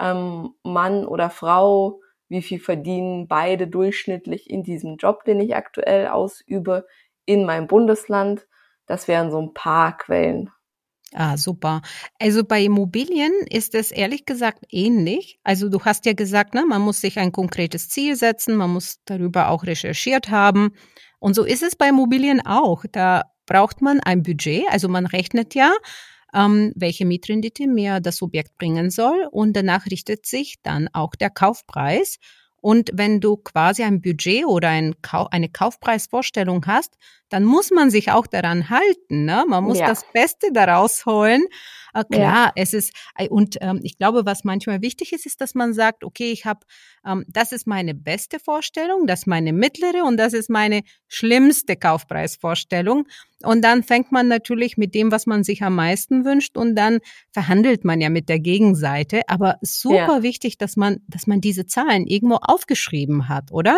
ähm, 0.01 0.55
Mann 0.64 1.07
oder 1.07 1.31
Frau, 1.31 2.01
wie 2.29 2.42
viel 2.42 2.59
verdienen 2.59 3.29
beide 3.29 3.68
durchschnittlich 3.68 4.51
in 4.51 4.64
diesem 4.64 4.96
Job, 4.96 5.25
den 5.25 5.40
ich 5.40 5.55
aktuell 5.55 6.09
ausübe, 6.09 6.87
in 7.27 7.44
meinem 7.44 7.68
Bundesland. 7.68 8.48
Das 8.87 9.07
wären 9.07 9.31
so 9.31 9.40
ein 9.40 9.55
paar 9.55 9.96
Quellen. 9.96 10.51
Ah, 11.14 11.37
super. 11.37 11.83
Also 12.18 12.42
bei 12.42 12.64
Immobilien 12.64 13.33
ist 13.51 13.75
es 13.75 13.90
ehrlich 13.90 14.25
gesagt 14.25 14.64
ähnlich. 14.70 15.38
Also 15.44 15.68
du 15.68 15.85
hast 15.85 16.07
ja 16.07 16.14
gesagt, 16.14 16.55
ne, 16.55 16.64
man 16.66 16.81
muss 16.81 17.03
sich 17.03 17.18
ein 17.18 17.33
konkretes 17.33 17.90
Ziel 17.90 18.16
setzen, 18.16 18.57
man 18.57 18.70
muss 18.70 19.01
darüber 19.05 19.48
auch 19.48 19.64
recherchiert 19.64 20.31
haben. 20.31 20.70
Und 21.18 21.35
so 21.35 21.44
ist 21.44 21.62
es 21.62 21.77
bei 21.77 21.88
Immobilien 21.90 22.44
auch. 22.46 22.85
Da 22.90 23.25
braucht 23.46 23.83
man 23.83 24.01
ein 24.01 24.22
Budget, 24.22 24.64
also 24.70 24.88
man 24.88 25.05
rechnet 25.05 25.55
ja, 25.55 25.72
ähm, 26.35 26.72
welche 26.77 27.05
Mietrendite 27.05 27.66
mir 27.66 28.01
das 28.01 28.22
Objekt 28.22 28.57
bringen 28.57 28.90
soll 28.90 29.29
und 29.31 29.55
danach 29.55 29.85
richtet 29.90 30.25
sich 30.25 30.57
dann 30.62 30.88
auch 30.94 31.14
der 31.14 31.29
Kaufpreis. 31.29 32.18
Und 32.62 32.90
wenn 32.94 33.20
du 33.20 33.37
quasi 33.37 33.83
ein 33.83 34.01
Budget 34.01 34.46
oder 34.46 34.68
ein 34.68 34.94
Kau 35.03 35.27
eine 35.31 35.48
Kaufpreisvorstellung 35.48 36.64
hast, 36.66 36.94
dann 37.29 37.44
muss 37.44 37.72
man 37.72 37.90
sich 37.90 38.12
auch 38.12 38.29
daran 38.29 38.70
halten. 38.70 39.25
Ne? 39.25 39.44
Man 39.48 39.64
muss 39.64 39.81
ja. 39.81 39.88
das 39.88 40.05
Beste 40.12 40.53
daraus 40.53 41.05
holen. 41.05 41.42
Äh, 41.94 42.05
klar, 42.05 42.46
ja. 42.46 42.52
es 42.57 42.72
ist, 42.72 42.92
und 43.28 43.57
ähm, 43.61 43.81
ich 43.83 43.98
glaube, 43.98 44.24
was 44.24 44.44
manchmal 44.44 44.83
wichtig 44.83 45.12
ist, 45.12 45.26
ist, 45.26 45.40
dass 45.40 45.55
man 45.55 45.74
sagt, 45.74 46.05
okay, 46.05 46.33
ich 46.33 46.46
habe, 46.46 46.61
ähm, 47.07 47.24
das 47.28 47.52
ist 47.52 47.66
meine 47.66 47.94
beste 47.94 48.38
Vorstellung, 48.38 49.07
das 49.07 49.20
ist 49.20 49.26
meine 49.26 49.52
mittlere 49.52 50.05
und 50.05 50.16
das 50.16 50.33
ist 50.33 50.50
meine 50.50 50.83
schlimmste 51.09 51.76
Kaufpreisvorstellung. 51.76 53.07
Und 53.42 53.62
dann 53.62 53.83
fängt 53.83 54.12
man 54.12 54.28
natürlich 54.28 54.76
mit 54.76 54.94
dem, 54.94 55.11
was 55.11 55.26
man 55.26 55.44
sich 55.44 55.62
am 55.62 55.74
meisten 55.74 56.24
wünscht 56.24 56.57
und 56.57 56.76
dann 56.76 57.00
verhandelt 57.33 57.85
man 57.85 58.00
ja 58.00 58.09
mit 58.09 58.28
der 58.28 58.38
Gegenseite. 58.38 59.22
Aber 59.28 59.59
super 59.61 60.16
ja. 60.16 60.22
wichtig, 60.22 60.59
dass 60.59 60.76
man, 60.76 61.00
dass 61.09 61.26
man 61.26 61.40
diese 61.40 61.66
Zahlen 61.66 62.07
irgendwo 62.07 62.37
aufgeschrieben 62.37 63.28
hat, 63.28 63.52
oder? 63.52 63.76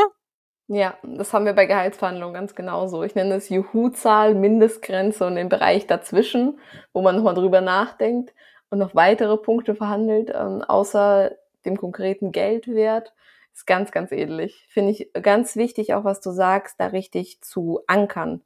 Ja, 0.69 0.97
das 1.03 1.35
haben 1.35 1.45
wir 1.45 1.53
bei 1.53 1.67
Gehaltsverhandlungen 1.67 2.33
ganz 2.33 2.55
genauso. 2.55 3.03
Ich 3.03 3.15
nenne 3.15 3.35
es 3.35 3.51
Juhu-Zahl, 3.51 4.35
Mindestgrenze 4.35 5.27
und 5.27 5.35
den 5.37 5.51
Bereich 5.51 5.87
dazwischen, 5.87 6.59
wo 6.95 7.03
man 7.03 7.17
nochmal 7.17 7.35
drüber 7.35 7.61
nachdenkt 7.61 8.33
und 8.71 8.79
noch 8.79 8.95
weitere 8.95 9.37
Punkte 9.37 9.75
verhandelt, 9.75 10.31
ähm, 10.35 10.63
außer 10.63 11.33
dem 11.67 11.77
konkreten 11.77 12.33
Geldwert. 12.33 13.13
Ist 13.53 13.67
ganz, 13.67 13.93
ganz 13.93 14.11
ähnlich. 14.11 14.67
Finde 14.71 14.93
ich 14.93 15.13
ganz 15.13 15.55
wichtig, 15.55 15.93
auch 15.93 16.05
was 16.05 16.21
du 16.23 16.31
sagst, 16.31 16.81
da 16.81 16.87
richtig 16.87 17.43
zu 17.43 17.81
ankern. 17.87 18.41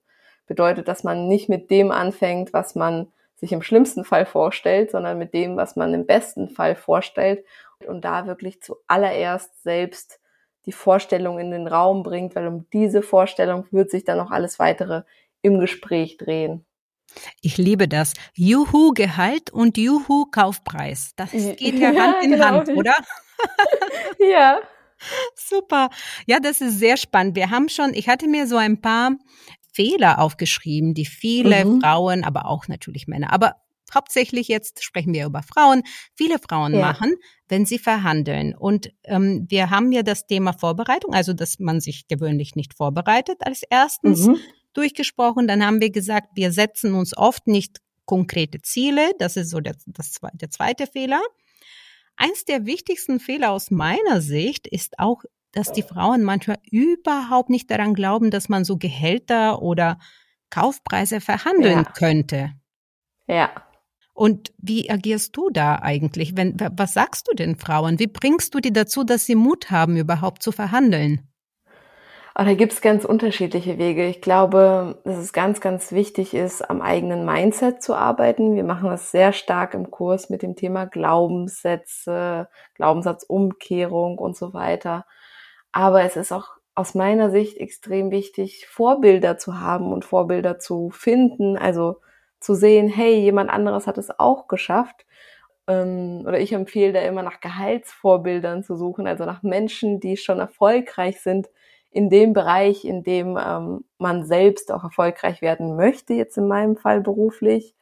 Bedeutet, 0.48 0.88
dass 0.88 1.04
man 1.04 1.28
nicht 1.28 1.48
mit 1.48 1.70
dem 1.70 1.92
anfängt, 1.92 2.52
was 2.52 2.74
man 2.74 3.12
sich 3.36 3.52
im 3.52 3.62
schlimmsten 3.62 4.04
Fall 4.04 4.26
vorstellt, 4.26 4.90
sondern 4.90 5.18
mit 5.18 5.34
dem, 5.34 5.56
was 5.56 5.76
man 5.76 5.94
im 5.94 6.04
besten 6.04 6.48
Fall 6.48 6.74
vorstellt 6.74 7.44
und 7.86 8.04
da 8.04 8.26
wirklich 8.26 8.60
zuallererst 8.60 9.62
selbst 9.62 10.20
die 10.68 10.72
Vorstellung 10.72 11.38
in 11.38 11.50
den 11.50 11.66
Raum 11.66 12.02
bringt, 12.02 12.36
weil 12.36 12.46
um 12.46 12.66
diese 12.74 13.00
Vorstellung 13.00 13.64
wird 13.70 13.90
sich 13.90 14.04
dann 14.04 14.20
auch 14.20 14.30
alles 14.30 14.58
weitere 14.58 15.02
im 15.40 15.58
Gespräch 15.60 16.18
drehen. 16.18 16.66
Ich 17.40 17.56
liebe 17.56 17.88
das. 17.88 18.12
Juhu 18.34 18.92
Gehalt 18.92 19.50
und 19.50 19.78
Juhu 19.78 20.26
Kaufpreis. 20.26 21.12
Das 21.16 21.30
geht 21.32 21.60
ja, 21.60 21.90
ja 21.90 22.02
Hand 22.02 22.16
in 22.22 22.32
genau. 22.32 22.44
Hand, 22.44 22.68
oder? 22.68 22.94
ja. 24.18 24.58
Super. 25.34 25.88
Ja, 26.26 26.38
das 26.38 26.60
ist 26.60 26.78
sehr 26.78 26.98
spannend. 26.98 27.34
Wir 27.34 27.48
haben 27.50 27.70
schon, 27.70 27.94
ich 27.94 28.06
hatte 28.06 28.28
mir 28.28 28.46
so 28.46 28.58
ein 28.58 28.82
paar 28.82 29.12
Fehler 29.72 30.18
aufgeschrieben, 30.18 30.92
die 30.92 31.06
viele 31.06 31.64
mhm. 31.64 31.80
Frauen, 31.80 32.24
aber 32.24 32.44
auch 32.44 32.68
natürlich 32.68 33.06
Männer, 33.06 33.32
aber 33.32 33.54
hauptsächlich 33.94 34.48
jetzt 34.48 34.82
sprechen 34.82 35.12
wir 35.12 35.26
über 35.26 35.42
Frauen, 35.42 35.82
viele 36.14 36.38
Frauen 36.38 36.74
ja. 36.74 36.80
machen, 36.80 37.14
wenn 37.48 37.66
sie 37.66 37.78
verhandeln. 37.78 38.54
Und 38.54 38.92
ähm, 39.04 39.46
wir 39.48 39.70
haben 39.70 39.92
ja 39.92 40.02
das 40.02 40.26
Thema 40.26 40.52
Vorbereitung, 40.52 41.14
also 41.14 41.32
dass 41.32 41.58
man 41.58 41.80
sich 41.80 42.08
gewöhnlich 42.08 42.54
nicht 42.56 42.74
vorbereitet 42.74 43.38
als 43.40 43.62
erstens 43.68 44.26
mhm. 44.26 44.36
durchgesprochen. 44.72 45.48
Dann 45.48 45.64
haben 45.64 45.80
wir 45.80 45.90
gesagt, 45.90 46.28
wir 46.34 46.52
setzen 46.52 46.94
uns 46.94 47.16
oft 47.16 47.46
nicht 47.46 47.78
konkrete 48.04 48.60
Ziele. 48.62 49.12
Das 49.18 49.36
ist 49.36 49.50
so 49.50 49.60
der, 49.60 49.76
das, 49.86 50.14
der 50.32 50.50
zweite 50.50 50.86
Fehler. 50.86 51.20
Eins 52.16 52.44
der 52.44 52.66
wichtigsten 52.66 53.20
Fehler 53.20 53.52
aus 53.52 53.70
meiner 53.70 54.20
Sicht 54.20 54.66
ist 54.66 54.98
auch, 54.98 55.22
dass 55.52 55.72
die 55.72 55.82
Frauen 55.82 56.24
manchmal 56.24 56.58
überhaupt 56.70 57.48
nicht 57.48 57.70
daran 57.70 57.94
glauben, 57.94 58.30
dass 58.30 58.48
man 58.48 58.64
so 58.64 58.76
Gehälter 58.76 59.62
oder 59.62 59.98
Kaufpreise 60.50 61.20
verhandeln 61.20 61.84
ja. 61.84 61.92
könnte. 61.92 62.52
Ja, 63.26 63.50
und 64.18 64.52
wie 64.58 64.90
agierst 64.90 65.36
du 65.36 65.48
da 65.48 65.76
eigentlich? 65.76 66.36
Wenn, 66.36 66.56
was 66.76 66.92
sagst 66.92 67.28
du 67.28 67.36
den 67.36 67.54
Frauen? 67.54 68.00
Wie 68.00 68.08
bringst 68.08 68.52
du 68.52 68.58
die 68.58 68.72
dazu, 68.72 69.04
dass 69.04 69.26
sie 69.26 69.36
Mut 69.36 69.70
haben, 69.70 69.96
überhaupt 69.96 70.42
zu 70.42 70.50
verhandeln? 70.50 71.20
Oh, 72.36 72.42
da 72.42 72.54
gibt's 72.54 72.80
ganz 72.80 73.04
unterschiedliche 73.04 73.78
Wege. 73.78 74.08
Ich 74.08 74.20
glaube, 74.20 75.00
dass 75.04 75.18
es 75.18 75.32
ganz, 75.32 75.60
ganz 75.60 75.92
wichtig 75.92 76.34
ist, 76.34 76.68
am 76.68 76.82
eigenen 76.82 77.24
Mindset 77.24 77.80
zu 77.80 77.94
arbeiten. 77.94 78.56
Wir 78.56 78.64
machen 78.64 78.90
das 78.90 79.12
sehr 79.12 79.32
stark 79.32 79.74
im 79.74 79.92
Kurs 79.92 80.30
mit 80.30 80.42
dem 80.42 80.56
Thema 80.56 80.86
Glaubenssätze, 80.86 82.48
Glaubenssatzumkehrung 82.74 84.18
und 84.18 84.36
so 84.36 84.52
weiter. 84.52 85.06
Aber 85.70 86.02
es 86.02 86.16
ist 86.16 86.32
auch 86.32 86.48
aus 86.74 86.96
meiner 86.96 87.30
Sicht 87.30 87.56
extrem 87.58 88.10
wichtig, 88.10 88.66
Vorbilder 88.68 89.38
zu 89.38 89.60
haben 89.60 89.92
und 89.92 90.04
Vorbilder 90.04 90.58
zu 90.58 90.90
finden. 90.90 91.56
Also 91.56 92.00
zu 92.40 92.54
sehen, 92.54 92.88
hey, 92.88 93.14
jemand 93.18 93.50
anderes 93.50 93.86
hat 93.86 93.98
es 93.98 94.18
auch 94.18 94.48
geschafft. 94.48 95.06
Ähm, 95.66 96.24
oder 96.26 96.40
ich 96.40 96.52
empfehle 96.52 96.92
da 96.92 97.00
immer 97.00 97.22
nach 97.22 97.40
Gehaltsvorbildern 97.40 98.62
zu 98.64 98.76
suchen, 98.76 99.06
also 99.06 99.24
nach 99.24 99.42
Menschen, 99.42 100.00
die 100.00 100.16
schon 100.16 100.38
erfolgreich 100.38 101.20
sind 101.20 101.48
in 101.90 102.10
dem 102.10 102.32
Bereich, 102.32 102.84
in 102.84 103.02
dem 103.02 103.38
ähm, 103.38 103.84
man 103.98 104.24
selbst 104.24 104.72
auch 104.72 104.84
erfolgreich 104.84 105.42
werden 105.42 105.76
möchte, 105.76 106.14
jetzt 106.14 106.36
in 106.38 106.48
meinem 106.48 106.76
Fall 106.76 107.00
beruflich. 107.00 107.74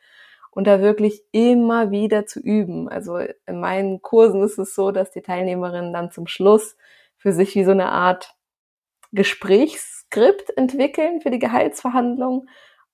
Und 0.51 0.67
da 0.67 0.81
wirklich 0.81 1.23
immer 1.33 1.91
wieder 1.91 2.25
zu 2.25 2.41
üben. 2.41 2.89
Also 2.89 3.19
in 3.19 3.61
meinen 3.61 4.01
Kursen 4.01 4.43
ist 4.43 4.59
es 4.59 4.75
so, 4.75 4.91
dass 4.91 5.11
die 5.11 5.21
Teilnehmerinnen 5.21 5.93
dann 5.93 6.11
zum 6.11 6.27
Schluss 6.27 6.79
für 7.19 7.33
sich 7.33 7.55
wie 7.57 7.65
so 7.65 7.73
eine 7.73 7.93
Art 7.93 8.35
Gesprächsskript 9.13 10.57
entwickeln 10.57 11.21
für 11.21 11.31
die 11.31 11.39
Gehaltsverhandlung 11.39 12.47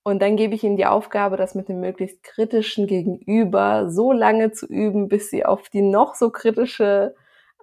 und 0.05 0.21
dann 0.21 0.37
gebe 0.37 0.55
ich 0.55 0.65
ihnen 0.65 0.77
die 0.77 0.87
Aufgabe, 0.87 1.37
das 1.37 1.55
mit 1.55 1.69
dem 1.69 1.81
möglichst 1.81 2.23
kritischen 2.25 2.87
Gegenüber 2.87 3.89
so 3.89 4.13
lange 4.13 4.51
zu 4.51 4.67
üben, 4.67 5.09
bis 5.09 5.31
sie 5.31 5.45
auf 5.45 5.69
die 5.69 5.83
noch 5.83 6.17
so 6.17 6.31
kritische 6.31 7.15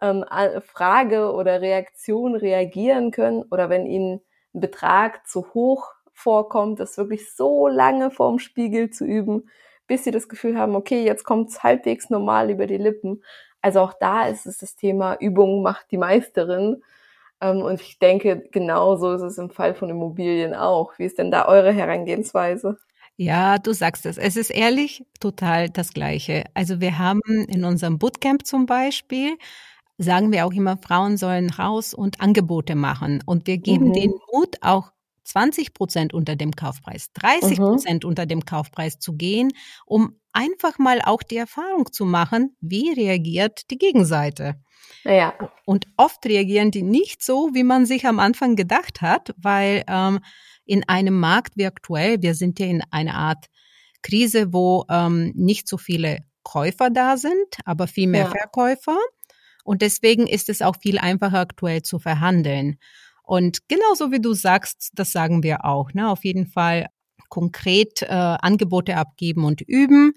ähm, 0.01 0.23
Frage 0.61 1.33
oder 1.33 1.61
Reaktion 1.61 2.35
reagieren 2.35 3.11
können. 3.11 3.43
Oder 3.51 3.69
wenn 3.69 3.85
ihnen 3.85 4.21
ein 4.53 4.61
Betrag 4.61 5.27
zu 5.27 5.53
hoch 5.53 5.91
vorkommt, 6.13 6.79
das 6.79 6.97
wirklich 6.97 7.33
so 7.35 7.67
lange 7.67 8.09
vorm 8.09 8.39
Spiegel 8.39 8.89
zu 8.89 9.05
üben, 9.05 9.49
bis 9.87 10.05
sie 10.05 10.11
das 10.11 10.29
Gefühl 10.29 10.57
haben, 10.57 10.75
okay, 10.75 11.03
jetzt 11.03 11.25
kommt 11.25 11.49
es 11.49 11.63
halbwegs 11.63 12.09
normal 12.09 12.49
über 12.51 12.67
die 12.67 12.77
Lippen. 12.77 13.23
Also 13.61 13.81
auch 13.81 13.93
da 13.99 14.27
ist 14.27 14.45
es 14.45 14.59
das 14.59 14.75
Thema 14.75 15.15
Übung 15.19 15.61
macht 15.61 15.91
die 15.91 15.97
Meisterin. 15.97 16.81
Ähm, 17.41 17.61
und 17.61 17.81
ich 17.81 17.99
denke, 17.99 18.43
genauso 18.51 19.13
ist 19.13 19.21
es 19.21 19.37
im 19.37 19.49
Fall 19.49 19.73
von 19.73 19.89
Immobilien 19.89 20.53
auch. 20.53 20.93
Wie 20.97 21.05
ist 21.05 21.17
denn 21.17 21.31
da 21.31 21.47
eure 21.47 21.71
Herangehensweise? 21.71 22.77
Ja, 23.15 23.57
du 23.57 23.73
sagst 23.73 24.05
es. 24.05 24.17
Es 24.17 24.37
ist 24.37 24.49
ehrlich 24.49 25.05
total 25.19 25.69
das 25.69 25.93
Gleiche. 25.93 26.45
Also 26.53 26.79
wir 26.79 26.97
haben 26.97 27.21
in 27.49 27.65
unserem 27.65 27.99
Bootcamp 27.99 28.45
zum 28.45 28.65
Beispiel, 28.65 29.37
sagen 29.97 30.31
wir 30.31 30.45
auch 30.45 30.53
immer, 30.53 30.77
Frauen 30.77 31.17
sollen 31.17 31.49
raus 31.49 31.93
und 31.93 32.21
Angebote 32.21 32.75
machen. 32.75 33.21
Und 33.25 33.45
wir 33.45 33.57
geben 33.57 33.89
mhm. 33.89 33.93
den 33.93 34.13
Mut 34.31 34.55
auch 34.61 34.91
20 35.29 35.73
Prozent 35.73 36.13
unter 36.13 36.35
dem 36.35 36.51
Kaufpreis, 36.51 37.11
30 37.13 37.57
Prozent 37.57 38.03
mhm. 38.03 38.09
unter 38.09 38.25
dem 38.25 38.45
Kaufpreis 38.45 38.99
zu 38.99 39.13
gehen, 39.13 39.51
um 39.85 40.19
einfach 40.31 40.77
mal 40.79 41.01
auch 41.03 41.23
die 41.23 41.37
Erfahrung 41.37 41.91
zu 41.91 42.05
machen, 42.05 42.55
wie 42.61 42.91
reagiert 42.91 43.69
die 43.71 43.77
Gegenseite. 43.77 44.55
Ja. 45.03 45.33
Und 45.65 45.87
oft 45.97 46.25
reagieren 46.25 46.71
die 46.71 46.83
nicht 46.83 47.23
so, 47.23 47.51
wie 47.53 47.63
man 47.63 47.85
sich 47.85 48.05
am 48.05 48.19
Anfang 48.19 48.55
gedacht 48.55 49.01
hat, 49.01 49.33
weil 49.37 49.83
ähm, 49.87 50.19
in 50.65 50.87
einem 50.87 51.19
Markt 51.19 51.53
wie 51.55 51.65
aktuell, 51.65 52.21
wir 52.21 52.35
sind 52.35 52.59
ja 52.59 52.65
in 52.65 52.83
einer 52.91 53.15
Art 53.15 53.45
Krise, 54.01 54.53
wo 54.53 54.85
ähm, 54.89 55.31
nicht 55.35 55.67
so 55.67 55.77
viele 55.77 56.19
Käufer 56.43 56.89
da 56.89 57.17
sind, 57.17 57.57
aber 57.65 57.87
viel 57.87 58.07
mehr 58.07 58.25
ja. 58.25 58.31
Verkäufer. 58.31 58.97
Und 59.63 59.81
deswegen 59.81 60.25
ist 60.25 60.49
es 60.49 60.61
auch 60.61 60.77
viel 60.81 60.97
einfacher 60.97 61.39
aktuell 61.39 61.83
zu 61.83 61.99
verhandeln. 61.99 62.79
Und 63.29 63.67
genauso 63.67 64.11
wie 64.11 64.19
du 64.19 64.33
sagst, 64.33 64.89
das 64.95 65.11
sagen 65.11 65.43
wir 65.43 65.63
auch. 65.63 65.93
Ne? 65.93 66.09
Auf 66.09 66.25
jeden 66.25 66.47
Fall 66.47 66.87
konkret 67.29 68.01
äh, 68.01 68.07
Angebote 68.07 68.97
abgeben 68.97 69.45
und 69.45 69.61
üben. 69.61 70.13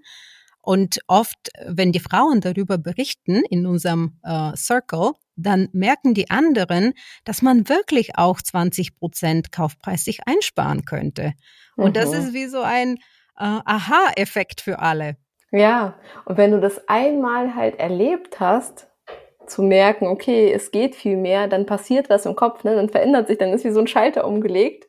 Und 0.62 0.98
oft, 1.08 1.50
wenn 1.66 1.92
die 1.92 2.00
Frauen 2.00 2.40
darüber 2.40 2.78
berichten 2.78 3.42
in 3.50 3.66
unserem 3.66 4.18
äh, 4.22 4.56
Circle, 4.56 5.10
dann 5.36 5.68
merken 5.74 6.14
die 6.14 6.30
anderen, 6.30 6.94
dass 7.24 7.42
man 7.42 7.68
wirklich 7.68 8.16
auch 8.16 8.40
20 8.40 8.96
Prozent 8.96 9.52
Kaufpreis 9.52 10.04
sich 10.04 10.26
einsparen 10.26 10.86
könnte. 10.86 11.34
Und 11.76 11.88
mhm. 11.88 11.92
das 11.92 12.14
ist 12.14 12.32
wie 12.32 12.46
so 12.46 12.62
ein 12.62 12.94
äh, 13.36 13.44
Aha-Effekt 13.44 14.62
für 14.62 14.78
alle. 14.78 15.18
Ja, 15.50 15.98
und 16.24 16.38
wenn 16.38 16.52
du 16.52 16.62
das 16.62 16.88
einmal 16.88 17.54
halt 17.54 17.78
erlebt 17.78 18.40
hast, 18.40 18.88
zu 19.46 19.62
merken, 19.62 20.06
okay, 20.06 20.52
es 20.52 20.70
geht 20.70 20.94
viel 20.94 21.16
mehr, 21.16 21.48
dann 21.48 21.66
passiert 21.66 22.10
was 22.10 22.26
im 22.26 22.36
Kopf, 22.36 22.64
ne? 22.64 22.74
dann 22.74 22.88
verändert 22.88 23.28
sich, 23.28 23.38
dann 23.38 23.52
ist 23.52 23.64
wie 23.64 23.70
so 23.70 23.80
ein 23.80 23.86
Schalter 23.86 24.26
umgelegt. 24.26 24.88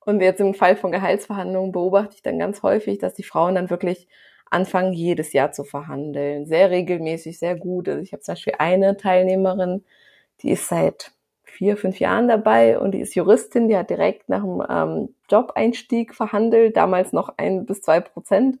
Und 0.00 0.20
jetzt 0.20 0.40
im 0.40 0.54
Fall 0.54 0.76
von 0.76 0.90
Gehaltsverhandlungen 0.92 1.72
beobachte 1.72 2.14
ich 2.14 2.22
dann 2.22 2.38
ganz 2.38 2.62
häufig, 2.62 2.98
dass 2.98 3.14
die 3.14 3.24
Frauen 3.24 3.54
dann 3.56 3.70
wirklich 3.70 4.08
anfangen, 4.50 4.92
jedes 4.92 5.32
Jahr 5.32 5.52
zu 5.52 5.64
verhandeln. 5.64 6.46
Sehr 6.46 6.70
regelmäßig, 6.70 7.38
sehr 7.38 7.56
gut. 7.56 7.88
Also 7.88 8.00
ich 8.00 8.12
habe 8.12 8.22
zum 8.22 8.32
Beispiel 8.32 8.54
eine 8.58 8.96
Teilnehmerin, 8.96 9.84
die 10.40 10.50
ist 10.50 10.68
seit 10.68 11.12
vier, 11.44 11.76
fünf 11.76 11.98
Jahren 11.98 12.28
dabei 12.28 12.78
und 12.78 12.92
die 12.92 13.00
ist 13.00 13.14
Juristin, 13.14 13.68
die 13.68 13.76
hat 13.76 13.90
direkt 13.90 14.28
nach 14.28 14.42
dem 14.42 14.62
ähm, 14.68 15.14
Job-Einstieg 15.28 16.14
verhandelt, 16.14 16.76
damals 16.76 17.12
noch 17.12 17.34
ein 17.36 17.66
bis 17.66 17.82
zwei 17.82 18.00
Prozent. 18.00 18.58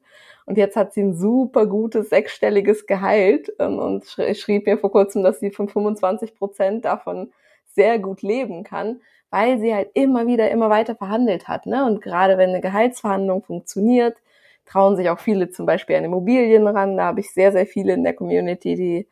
Und 0.48 0.56
jetzt 0.56 0.76
hat 0.76 0.94
sie 0.94 1.02
ein 1.02 1.14
super 1.14 1.66
gutes 1.66 2.08
sechsstelliges 2.08 2.86
Gehalt 2.86 3.52
ähm, 3.58 3.78
und 3.78 4.06
schrieb 4.34 4.64
mir 4.64 4.78
vor 4.78 4.90
kurzem, 4.90 5.22
dass 5.22 5.40
sie 5.40 5.50
von 5.50 5.68
25 5.68 6.34
Prozent 6.36 6.86
davon 6.86 7.30
sehr 7.74 7.98
gut 7.98 8.22
leben 8.22 8.64
kann, 8.64 9.02
weil 9.28 9.58
sie 9.58 9.74
halt 9.74 9.90
immer 9.92 10.26
wieder, 10.26 10.50
immer 10.50 10.70
weiter 10.70 10.94
verhandelt 10.94 11.48
hat. 11.48 11.66
Ne? 11.66 11.84
Und 11.84 12.00
gerade 12.00 12.38
wenn 12.38 12.48
eine 12.48 12.62
Gehaltsverhandlung 12.62 13.42
funktioniert, 13.42 14.16
trauen 14.64 14.96
sich 14.96 15.10
auch 15.10 15.18
viele 15.18 15.50
zum 15.50 15.66
Beispiel 15.66 15.96
an 15.96 16.04
Immobilien 16.04 16.66
ran. 16.66 16.96
Da 16.96 17.04
habe 17.04 17.20
ich 17.20 17.30
sehr, 17.30 17.52
sehr 17.52 17.66
viele 17.66 17.92
in 17.92 18.02
der 18.02 18.14
Community, 18.14 18.74
die 18.74 19.06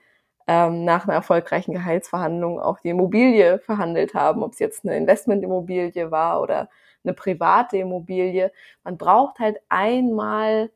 ähm, 0.47 0.87
nach 0.87 1.05
einer 1.05 1.17
erfolgreichen 1.17 1.75
Gehaltsverhandlung 1.75 2.59
auch 2.59 2.81
die 2.81 2.89
Immobilie 2.89 3.59
verhandelt 3.59 4.15
haben, 4.15 4.43
ob 4.43 4.55
es 4.55 4.59
jetzt 4.59 4.87
eine 4.87 4.97
Investmentimmobilie 4.97 6.11
war 6.11 6.41
oder 6.41 6.71
eine 7.05 7.13
private 7.13 7.77
Immobilie. 7.77 8.51
Man 8.85 8.97
braucht 8.97 9.39
halt 9.39 9.59
einmal 9.69 10.71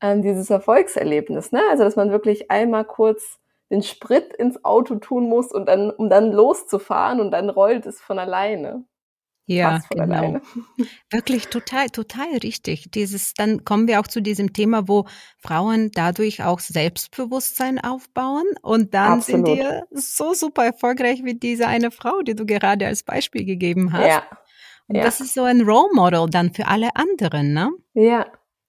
ähm, 0.00 0.22
dieses 0.22 0.50
Erfolgserlebnis, 0.50 1.52
ne? 1.52 1.60
Also 1.70 1.84
dass 1.84 1.96
man 1.96 2.10
wirklich 2.10 2.50
einmal 2.50 2.84
kurz 2.84 3.38
den 3.70 3.82
Sprit 3.82 4.32
ins 4.32 4.64
Auto 4.64 4.96
tun 4.96 5.28
muss 5.28 5.52
und 5.52 5.66
dann, 5.66 5.90
um 5.90 6.08
dann 6.08 6.32
loszufahren 6.32 7.20
und 7.20 7.30
dann 7.30 7.50
rollt 7.50 7.86
es 7.86 8.00
von 8.00 8.18
alleine. 8.18 8.84
Ja, 9.48 9.80
genau. 9.90 10.02
Alleine. 10.02 10.42
Wirklich 11.10 11.48
total, 11.48 11.88
total 11.88 12.36
richtig. 12.42 12.90
Dieses, 12.90 13.32
dann 13.32 13.64
kommen 13.64 13.88
wir 13.88 13.98
auch 13.98 14.06
zu 14.06 14.20
diesem 14.20 14.52
Thema, 14.52 14.88
wo 14.88 15.06
Frauen 15.38 15.90
dadurch 15.90 16.44
auch 16.44 16.60
Selbstbewusstsein 16.60 17.78
aufbauen 17.78 18.44
und 18.60 18.92
dann 18.92 19.14
Absolut. 19.14 19.46
sind 19.46 19.56
die 19.56 19.98
so 19.98 20.34
super 20.34 20.66
erfolgreich 20.66 21.24
wie 21.24 21.34
diese 21.34 21.66
eine 21.66 21.90
Frau, 21.90 22.20
die 22.20 22.34
du 22.34 22.44
gerade 22.44 22.86
als 22.86 23.02
Beispiel 23.02 23.46
gegeben 23.46 23.94
hast. 23.94 24.06
Ja. 24.06 24.22
Und 24.86 24.96
ja. 24.96 25.02
das 25.02 25.20
ist 25.20 25.32
so 25.32 25.44
ein 25.44 25.62
Role 25.62 25.94
Model 25.94 26.26
dann 26.28 26.52
für 26.52 26.66
alle 26.66 26.90
anderen, 26.94 27.54
ne? 27.54 27.70
Ja. 27.94 28.26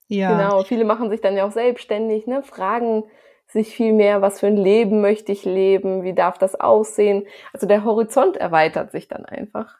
Ja. 0.09 0.35
Genau. 0.35 0.63
Viele 0.63 0.85
machen 0.85 1.09
sich 1.09 1.21
dann 1.21 1.37
ja 1.37 1.47
auch 1.47 1.51
selbstständig, 1.51 2.27
ne? 2.27 2.43
Fragen 2.43 3.03
sich 3.47 3.75
viel 3.75 3.93
mehr, 3.93 4.21
was 4.21 4.41
für 4.41 4.47
ein 4.47 4.57
Leben 4.57 5.01
möchte 5.01 5.31
ich 5.31 5.45
leben? 5.45 6.03
Wie 6.03 6.13
darf 6.13 6.37
das 6.37 6.55
aussehen? 6.55 7.25
Also 7.53 7.67
der 7.67 7.83
Horizont 7.83 8.37
erweitert 8.37 8.91
sich 8.91 9.07
dann 9.07 9.25
einfach. 9.25 9.77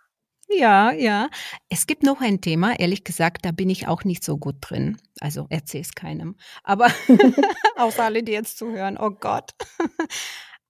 Ja, 0.51 0.91
ja. 0.91 1.29
Es 1.69 1.85
gibt 1.85 2.01
noch 2.01 2.21
ein 2.21 2.41
Thema, 2.41 2.79
ehrlich 2.79 3.03
gesagt, 3.03 3.45
da 3.45 3.51
bin 3.51 3.69
ich 3.69 3.87
auch 3.87 4.03
nicht 4.03 4.23
so 4.23 4.37
gut 4.37 4.55
drin. 4.61 4.97
Also 5.19 5.45
erzähl 5.49 5.81
es 5.81 5.93
keinem. 5.93 6.35
Aber 6.63 6.87
außer 7.77 8.03
alle, 8.03 8.23
die 8.23 8.31
jetzt 8.31 8.57
zuhören, 8.57 8.97
oh 8.99 9.11
Gott. 9.11 9.51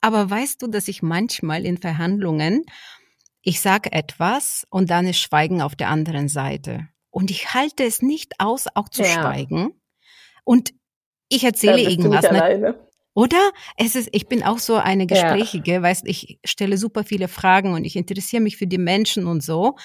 Aber 0.01 0.29
weißt 0.29 0.61
du, 0.61 0.67
dass 0.67 0.89
ich 0.89 1.01
manchmal 1.01 1.65
in 1.65 1.77
Verhandlungen, 1.77 2.65
ich 3.41 3.61
sage 3.61 3.91
etwas 3.93 4.67
und 4.69 4.89
dann 4.89 5.07
ist 5.07 5.19
Schweigen 5.19 5.61
auf 5.61 5.75
der 5.75 5.89
anderen 5.89 6.27
Seite. 6.27 6.89
Und 7.11 7.31
ich 7.31 7.53
halte 7.53 7.83
es 7.83 8.01
nicht 8.01 8.33
aus, 8.39 8.67
auch 8.75 8.89
zu 8.89 9.03
ja. 9.03 9.09
schweigen. 9.09 9.73
Und 10.43 10.73
ich 11.29 11.43
erzähle 11.43 11.81
irgendwas. 11.81 12.29
Ne? 12.31 12.75
Oder? 13.13 13.51
Es 13.77 13.95
ist, 13.95 14.09
ich 14.11 14.27
bin 14.27 14.43
auch 14.43 14.59
so 14.59 14.75
eine 14.75 15.07
Gesprächige, 15.07 15.73
ja. 15.73 15.81
weißt, 15.81 16.07
ich 16.07 16.39
stelle 16.45 16.77
super 16.77 17.03
viele 17.03 17.27
Fragen 17.27 17.73
und 17.73 17.83
ich 17.83 17.95
interessiere 17.95 18.41
mich 18.41 18.57
für 18.57 18.67
die 18.67 18.77
Menschen 18.77 19.27
und 19.27 19.43
so. 19.43 19.75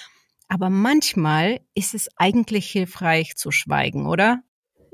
Aber 0.47 0.69
manchmal 0.69 1.59
ist 1.73 1.95
es 1.95 2.07
eigentlich 2.17 2.69
hilfreich 2.69 3.35
zu 3.35 3.51
schweigen, 3.51 4.07
oder? 4.07 4.41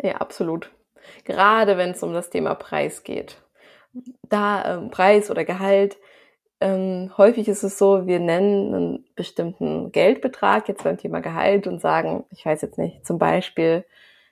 Ja, 0.02 0.16
absolut. 0.18 0.72
Gerade 1.26 1.78
wenn 1.78 1.92
es 1.92 2.04
um 2.04 2.14
das 2.14 2.30
Thema 2.30 2.56
Preis 2.56 3.04
geht. 3.04 3.42
Da 4.30 4.78
ähm, 4.78 4.90
Preis 4.90 5.30
oder 5.30 5.44
Gehalt. 5.44 5.98
Ähm, 6.62 7.12
häufig 7.18 7.48
ist 7.48 7.64
es 7.64 7.80
so, 7.80 8.06
wir 8.06 8.20
nennen 8.20 8.74
einen 8.74 9.06
bestimmten 9.16 9.92
Geldbetrag 9.92 10.68
jetzt 10.70 10.84
beim 10.84 10.98
Thema 10.98 11.20
Gehalt 11.20 11.66
und 11.66 11.82
sagen, 11.82 12.26
ich 12.30 12.46
weiß 12.46 12.62
jetzt 12.62 12.78
nicht, 12.78 13.04
zum 13.06 13.18
Beispiel 13.18 13.84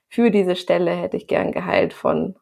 für 0.09 0.29
diese 0.29 0.55
Stelle 0.55 0.91
hätte 0.91 1.17
ich 1.17 1.27
gern 1.27 1.51
Gehalt 1.51 1.91
von 1.93 2.35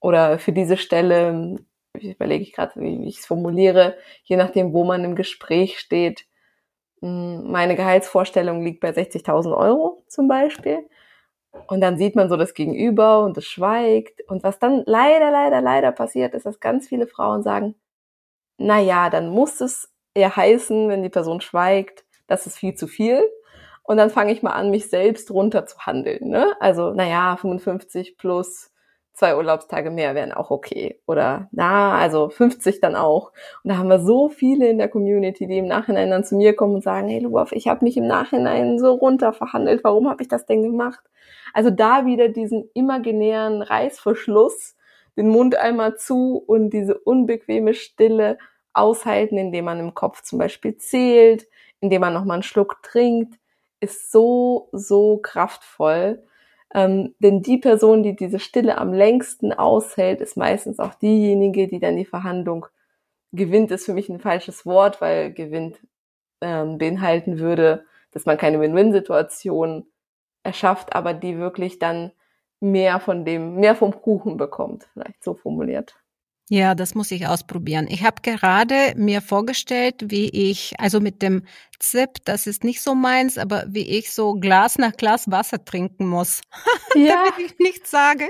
oder 0.00 0.38
für 0.38 0.52
diese 0.52 0.76
Stelle, 0.76 1.56
ich 1.94 2.14
überlege 2.14 2.42
ich 2.42 2.52
gerade, 2.52 2.78
wie, 2.80 3.08
ich 3.08 3.18
es 3.20 3.26
formuliere, 3.26 3.96
je 4.24 4.36
nachdem, 4.36 4.74
wo 4.74 4.84
man 4.84 5.02
im 5.04 5.16
Gespräch 5.16 5.78
steht. 5.78 6.26
Hm, 7.00 7.50
meine 7.50 7.76
Gehaltsvorstellung 7.76 8.62
liegt 8.62 8.80
bei 8.80 8.90
60.000 8.90 9.56
Euro 9.56 10.04
zum 10.08 10.28
Beispiel. 10.28 10.88
Und 11.68 11.80
dann 11.80 11.96
sieht 11.98 12.16
man 12.16 12.28
so 12.28 12.36
das 12.36 12.54
Gegenüber 12.54 13.24
und 13.24 13.38
es 13.38 13.46
schweigt. 13.46 14.22
Und 14.28 14.42
was 14.44 14.58
dann 14.58 14.82
leider, 14.86 15.30
leider, 15.30 15.62
leider 15.62 15.92
passiert, 15.92 16.34
ist, 16.34 16.46
dass 16.46 16.60
ganz 16.60 16.88
viele 16.88 17.06
Frauen 17.06 17.42
sagen, 17.42 17.74
na 18.58 18.80
ja, 18.80 19.10
dann 19.10 19.28
muss 19.28 19.60
es 19.60 19.92
ja 20.16 20.34
heißen, 20.34 20.88
wenn 20.88 21.02
die 21.02 21.08
Person 21.08 21.40
schweigt, 21.40 22.04
das 22.26 22.46
ist 22.46 22.58
viel 22.58 22.74
zu 22.74 22.86
viel. 22.86 23.22
Und 23.82 23.98
dann 23.98 24.10
fange 24.10 24.32
ich 24.32 24.42
mal 24.42 24.52
an, 24.52 24.70
mich 24.70 24.90
selbst 24.90 25.30
runter 25.30 25.66
zu 25.66 25.78
handeln. 25.78 26.28
Ne? 26.28 26.54
Also, 26.58 26.92
naja, 26.92 27.36
55 27.36 28.16
plus 28.16 28.72
zwei 29.16 29.34
Urlaubstage 29.36 29.90
mehr 29.90 30.14
wären 30.14 30.32
auch 30.32 30.50
okay. 30.50 31.00
Oder 31.06 31.48
na, 31.50 31.98
also 31.98 32.28
50 32.28 32.80
dann 32.80 32.94
auch. 32.94 33.32
Und 33.64 33.70
da 33.70 33.78
haben 33.78 33.88
wir 33.88 34.00
so 34.00 34.28
viele 34.28 34.68
in 34.68 34.78
der 34.78 34.88
Community, 34.88 35.46
die 35.46 35.58
im 35.58 35.66
Nachhinein 35.66 36.10
dann 36.10 36.24
zu 36.24 36.36
mir 36.36 36.54
kommen 36.54 36.76
und 36.76 36.84
sagen, 36.84 37.08
hey 37.08 37.20
Luaf, 37.20 37.52
ich 37.52 37.66
habe 37.66 37.84
mich 37.84 37.96
im 37.96 38.06
Nachhinein 38.06 38.78
so 38.78 38.92
runter 38.92 39.32
verhandelt, 39.32 39.82
warum 39.84 40.08
habe 40.08 40.22
ich 40.22 40.28
das 40.28 40.44
denn 40.46 40.62
gemacht? 40.62 41.00
Also 41.54 41.70
da 41.70 42.04
wieder 42.04 42.28
diesen 42.28 42.68
imaginären 42.74 43.62
Reißverschluss, 43.62 44.75
den 45.16 45.28
Mund 45.28 45.56
einmal 45.56 45.96
zu 45.96 46.36
und 46.46 46.70
diese 46.70 46.98
unbequeme 46.98 47.74
Stille 47.74 48.38
aushalten, 48.72 49.38
indem 49.38 49.64
man 49.66 49.80
im 49.80 49.94
Kopf 49.94 50.22
zum 50.22 50.38
Beispiel 50.38 50.76
zählt, 50.76 51.46
indem 51.80 52.02
man 52.02 52.12
nochmal 52.12 52.36
einen 52.36 52.42
Schluck 52.42 52.82
trinkt, 52.82 53.38
ist 53.80 54.10
so, 54.12 54.68
so 54.72 55.18
kraftvoll. 55.18 56.22
Ähm, 56.74 57.14
denn 57.20 57.42
die 57.42 57.58
Person, 57.58 58.02
die 58.02 58.16
diese 58.16 58.38
Stille 58.38 58.78
am 58.78 58.92
längsten 58.92 59.52
aushält, 59.52 60.20
ist 60.20 60.36
meistens 60.36 60.78
auch 60.78 60.94
diejenige, 60.94 61.68
die 61.68 61.78
dann 61.78 61.96
die 61.96 62.04
Verhandlung 62.04 62.66
gewinnt, 63.32 63.70
ist 63.70 63.86
für 63.86 63.94
mich 63.94 64.08
ein 64.08 64.20
falsches 64.20 64.66
Wort, 64.66 65.00
weil 65.00 65.32
gewinnt 65.32 65.78
ähm, 66.40 66.78
beinhalten 66.78 67.38
würde, 67.38 67.84
dass 68.10 68.26
man 68.26 68.38
keine 68.38 68.60
Win-Win-Situation 68.60 69.86
erschafft, 70.42 70.94
aber 70.94 71.14
die 71.14 71.38
wirklich 71.38 71.78
dann 71.78 72.12
mehr 72.70 73.00
von 73.00 73.24
dem, 73.24 73.56
mehr 73.56 73.74
vom 73.74 73.92
Kuchen 74.00 74.36
bekommt, 74.36 74.86
vielleicht 74.92 75.22
so 75.22 75.34
formuliert. 75.34 75.96
Ja, 76.48 76.76
das 76.76 76.94
muss 76.94 77.10
ich 77.10 77.26
ausprobieren. 77.26 77.88
Ich 77.88 78.04
habe 78.04 78.22
gerade 78.22 78.94
mir 78.96 79.20
vorgestellt, 79.20 79.96
wie 80.06 80.28
ich, 80.28 80.74
also 80.78 81.00
mit 81.00 81.20
dem 81.20 81.44
Zip, 81.80 82.24
das 82.24 82.46
ist 82.46 82.62
nicht 82.62 82.80
so 82.82 82.94
meins, 82.94 83.36
aber 83.36 83.64
wie 83.66 83.98
ich 83.98 84.12
so 84.12 84.34
Glas 84.34 84.78
nach 84.78 84.92
Glas 84.92 85.28
Wasser 85.28 85.64
trinken 85.64 86.06
muss, 86.06 86.42
ja. 86.94 87.24
damit 87.24 87.50
ich 87.50 87.58
nichts 87.58 87.90
sage. 87.90 88.28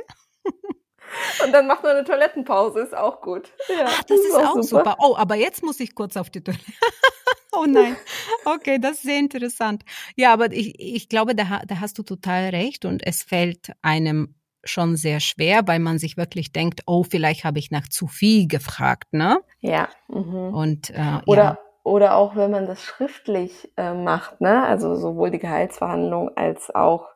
Und 1.45 1.53
dann 1.53 1.67
macht 1.67 1.83
man 1.83 1.97
eine 1.97 2.05
Toilettenpause, 2.05 2.81
ist 2.81 2.97
auch 2.97 3.21
gut. 3.21 3.53
Ja, 3.69 3.87
Ach, 3.87 4.05
das 4.05 4.19
ist, 4.19 4.27
ist 4.27 4.35
auch, 4.35 4.55
super. 4.55 4.65
super. 4.65 4.97
Oh, 5.01 5.17
aber 5.17 5.37
jetzt 5.37 5.63
muss 5.63 5.81
ich 5.81 5.95
kurz 5.95 6.17
auf 6.17 6.31
die 6.31 6.43
Toilette. 6.43 6.65
oh 7.53 7.65
nein. 7.67 7.97
Okay, 8.45 8.79
das 8.79 8.93
ist 8.93 9.03
sehr 9.03 9.19
interessant. 9.19 9.85
Ja, 10.17 10.33
aber 10.33 10.53
ich, 10.53 10.75
ich 10.79 11.09
glaube, 11.09 11.35
da, 11.35 11.63
da 11.67 11.81
hast 11.81 11.99
du 11.99 12.03
total 12.03 12.51
recht 12.51 12.85
und 12.85 13.07
es 13.07 13.23
fällt 13.23 13.73
einem 13.83 14.35
schon 14.69 14.97
sehr 14.97 15.21
schwer, 15.21 15.67
weil 15.67 15.79
man 15.79 15.99
sich 15.99 16.17
wirklich 16.17 16.53
denkt, 16.53 16.83
oh, 16.87 17.05
vielleicht 17.05 17.45
habe 17.45 17.59
ich 17.59 17.71
nach 17.71 17.89
zu 17.89 18.07
viel 18.07 18.49
gefragt, 18.49 19.13
ne? 19.13 19.41
Ja. 19.61 19.89
Mhm. 20.09 20.55
Und 20.55 20.91
äh, 20.91 21.21
oder 21.27 21.43
ja. 21.43 21.59
oder 21.85 22.17
auch 22.17 22.37
wenn 22.37 22.51
man 22.51 22.67
das 22.67 22.83
schriftlich 22.83 23.71
äh, 23.77 23.95
macht, 23.95 24.41
ne? 24.41 24.65
Also 24.65 24.97
sowohl 24.97 25.31
die 25.31 25.39
Gehaltsverhandlung 25.39 26.37
als 26.37 26.75
auch 26.75 27.09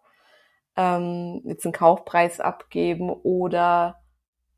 ähm, 0.76 1.42
jetzt 1.44 1.64
einen 1.64 1.72
Kaufpreis 1.72 2.40
abgeben 2.40 3.10
oder 3.10 4.00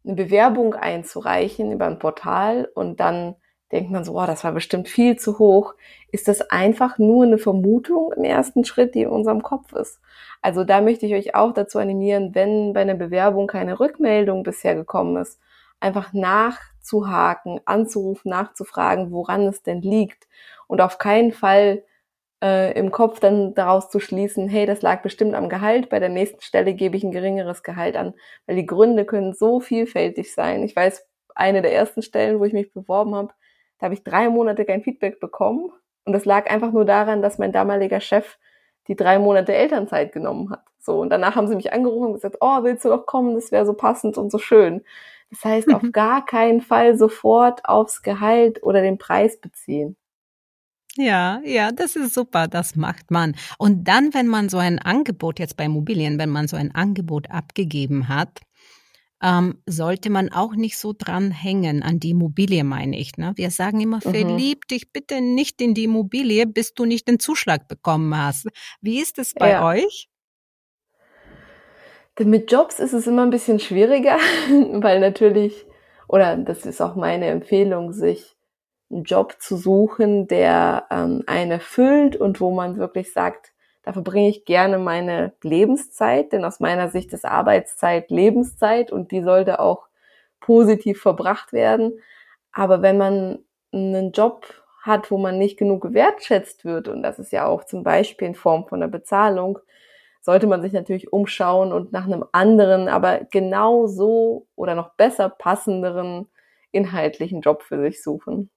eine 0.04 0.14
Bewerbung 0.14 0.74
einzureichen 0.74 1.72
über 1.72 1.86
ein 1.86 1.98
Portal 1.98 2.68
und 2.74 3.00
dann 3.00 3.36
denkt 3.72 3.90
man 3.90 4.04
so, 4.04 4.20
oh, 4.20 4.26
das 4.26 4.44
war 4.44 4.52
bestimmt 4.52 4.88
viel 4.88 5.16
zu 5.16 5.38
hoch, 5.38 5.74
ist 6.10 6.28
das 6.28 6.42
einfach 6.50 6.98
nur 6.98 7.24
eine 7.24 7.38
Vermutung 7.38 8.12
im 8.12 8.24
ersten 8.24 8.64
Schritt, 8.64 8.94
die 8.94 9.02
in 9.02 9.08
unserem 9.08 9.42
Kopf 9.42 9.72
ist. 9.72 10.00
Also 10.42 10.64
da 10.64 10.82
möchte 10.82 11.06
ich 11.06 11.14
euch 11.14 11.34
auch 11.34 11.52
dazu 11.54 11.78
animieren, 11.78 12.34
wenn 12.34 12.74
bei 12.74 12.82
einer 12.82 12.94
Bewerbung 12.94 13.46
keine 13.46 13.80
Rückmeldung 13.80 14.42
bisher 14.42 14.74
gekommen 14.74 15.16
ist, 15.16 15.40
einfach 15.80 16.12
nachzuhaken, 16.12 17.60
anzurufen, 17.64 18.30
nachzufragen, 18.30 19.10
woran 19.10 19.46
es 19.46 19.62
denn 19.62 19.80
liegt 19.80 20.28
und 20.66 20.80
auf 20.82 20.98
keinen 20.98 21.32
Fall 21.32 21.82
äh, 22.42 22.76
im 22.78 22.90
Kopf 22.90 23.20
dann 23.20 23.54
daraus 23.54 23.88
zu 23.88 24.00
schließen, 24.00 24.48
hey, 24.48 24.66
das 24.66 24.82
lag 24.82 25.02
bestimmt 25.02 25.34
am 25.34 25.48
Gehalt, 25.48 25.88
bei 25.88 26.00
der 26.00 26.08
nächsten 26.08 26.40
Stelle 26.42 26.74
gebe 26.74 26.96
ich 26.96 27.04
ein 27.04 27.12
geringeres 27.12 27.62
Gehalt 27.62 27.96
an, 27.96 28.14
weil 28.46 28.56
die 28.56 28.66
Gründe 28.66 29.04
können 29.04 29.32
so 29.32 29.60
vielfältig 29.60 30.34
sein. 30.34 30.62
Ich 30.64 30.74
weiß, 30.74 31.06
eine 31.34 31.62
der 31.62 31.72
ersten 31.72 32.02
Stellen, 32.02 32.40
wo 32.40 32.44
ich 32.44 32.52
mich 32.52 32.72
beworben 32.72 33.14
habe, 33.14 33.32
da 33.78 33.86
habe 33.86 33.94
ich 33.94 34.04
drei 34.04 34.28
Monate 34.28 34.64
kein 34.64 34.82
Feedback 34.82 35.20
bekommen. 35.20 35.70
Und 36.04 36.12
das 36.12 36.24
lag 36.24 36.50
einfach 36.50 36.72
nur 36.72 36.84
daran, 36.84 37.22
dass 37.22 37.38
mein 37.38 37.52
damaliger 37.52 38.00
Chef 38.00 38.38
die 38.88 38.96
drei 38.96 39.18
Monate 39.18 39.54
Elternzeit 39.54 40.12
genommen 40.12 40.50
hat. 40.50 40.64
So, 40.78 41.00
und 41.00 41.10
danach 41.10 41.36
haben 41.36 41.46
sie 41.46 41.54
mich 41.54 41.72
angerufen 41.72 42.06
und 42.06 42.12
gesagt, 42.14 42.38
oh, 42.40 42.64
willst 42.64 42.84
du 42.84 42.88
doch 42.88 43.06
kommen, 43.06 43.36
das 43.36 43.52
wäre 43.52 43.64
so 43.64 43.74
passend 43.74 44.18
und 44.18 44.32
so 44.32 44.38
schön. 44.38 44.82
Das 45.30 45.44
heißt, 45.44 45.68
mhm. 45.68 45.74
auf 45.74 45.82
gar 45.92 46.26
keinen 46.26 46.60
Fall 46.60 46.96
sofort 46.98 47.64
aufs 47.64 48.02
Gehalt 48.02 48.62
oder 48.64 48.82
den 48.82 48.98
Preis 48.98 49.40
beziehen. 49.40 49.96
Ja, 50.96 51.40
ja, 51.44 51.72
das 51.72 51.96
ist 51.96 52.12
super, 52.12 52.48
das 52.48 52.76
macht 52.76 53.10
man. 53.10 53.34
Und 53.58 53.88
dann, 53.88 54.12
wenn 54.12 54.28
man 54.28 54.48
so 54.48 54.58
ein 54.58 54.78
Angebot 54.78 55.38
jetzt 55.38 55.56
bei 55.56 55.64
Immobilien, 55.64 56.18
wenn 56.18 56.28
man 56.28 56.48
so 56.48 56.56
ein 56.56 56.74
Angebot 56.74 57.30
abgegeben 57.30 58.08
hat, 58.08 58.40
ähm, 59.22 59.62
sollte 59.66 60.10
man 60.10 60.30
auch 60.30 60.54
nicht 60.54 60.76
so 60.76 60.92
dran 60.92 61.30
hängen, 61.30 61.82
an 61.82 62.00
die 62.00 62.10
Immobilie 62.10 62.64
meine 62.64 62.98
ich. 62.98 63.16
Ne? 63.16 63.32
Wir 63.36 63.50
sagen 63.50 63.80
immer, 63.80 63.98
mhm. 63.98 64.10
verlieb 64.10 64.68
dich 64.68 64.92
bitte 64.92 65.20
nicht 65.20 65.62
in 65.62 65.74
die 65.74 65.84
Immobilie, 65.84 66.46
bis 66.46 66.74
du 66.74 66.84
nicht 66.84 67.08
den 67.08 67.20
Zuschlag 67.20 67.68
bekommen 67.68 68.16
hast. 68.16 68.48
Wie 68.80 69.00
ist 69.00 69.18
es 69.18 69.32
bei 69.32 69.50
ja. 69.50 69.66
euch? 69.66 70.08
Denn 72.18 72.28
mit 72.28 72.50
Jobs 72.52 72.78
ist 72.80 72.92
es 72.92 73.06
immer 73.06 73.22
ein 73.22 73.30
bisschen 73.30 73.60
schwieriger, 73.60 74.18
weil 74.72 75.00
natürlich, 75.00 75.64
oder 76.08 76.36
das 76.36 76.66
ist 76.66 76.82
auch 76.82 76.96
meine 76.96 77.26
Empfehlung, 77.26 77.92
sich 77.92 78.36
einen 78.92 79.04
Job 79.04 79.36
zu 79.40 79.56
suchen, 79.56 80.28
der 80.28 80.86
ähm, 80.90 81.22
einen 81.26 81.52
erfüllt 81.52 82.16
und 82.16 82.40
wo 82.40 82.50
man 82.52 82.76
wirklich 82.76 83.12
sagt, 83.12 83.52
da 83.82 83.92
verbringe 83.92 84.28
ich 84.28 84.44
gerne 84.44 84.78
meine 84.78 85.32
Lebenszeit, 85.42 86.32
denn 86.32 86.44
aus 86.44 86.60
meiner 86.60 86.88
Sicht 86.88 87.12
ist 87.12 87.24
Arbeitszeit 87.24 88.10
Lebenszeit 88.10 88.92
und 88.92 89.10
die 89.10 89.22
sollte 89.22 89.58
auch 89.58 89.88
positiv 90.40 91.00
verbracht 91.00 91.52
werden. 91.52 92.00
Aber 92.52 92.82
wenn 92.82 92.98
man 92.98 93.44
einen 93.72 94.12
Job 94.12 94.46
hat, 94.82 95.10
wo 95.10 95.18
man 95.18 95.38
nicht 95.38 95.58
genug 95.58 95.82
gewertschätzt 95.82 96.64
wird, 96.64 96.88
und 96.88 97.02
das 97.02 97.18
ist 97.18 97.32
ja 97.32 97.46
auch 97.46 97.64
zum 97.64 97.82
Beispiel 97.82 98.28
in 98.28 98.34
Form 98.34 98.66
von 98.68 98.80
der 98.80 98.88
Bezahlung, 98.88 99.58
sollte 100.20 100.46
man 100.46 100.62
sich 100.62 100.72
natürlich 100.72 101.12
umschauen 101.12 101.72
und 101.72 101.92
nach 101.92 102.04
einem 102.04 102.24
anderen, 102.32 102.88
aber 102.88 103.22
genauso 103.30 104.46
oder 104.54 104.74
noch 104.76 104.90
besser 104.94 105.28
passenderen 105.28 106.28
inhaltlichen 106.70 107.40
Job 107.40 107.62
für 107.62 107.80
sich 107.80 108.02
suchen. 108.02 108.50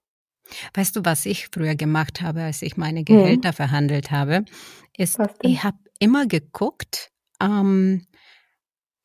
Weißt 0.74 0.96
du, 0.96 1.02
was 1.04 1.26
ich 1.26 1.48
früher 1.52 1.76
gemacht 1.76 2.22
habe, 2.22 2.44
als 2.44 2.62
ich 2.62 2.78
meine 2.78 3.04
Gehälter 3.04 3.50
hm. 3.50 3.56
verhandelt 3.56 4.12
habe, 4.12 4.46
ist, 4.98 5.18
ich 5.42 5.64
habe 5.64 5.78
immer 6.00 6.28
geguckt, 6.28 7.12
ähm, 7.42 8.06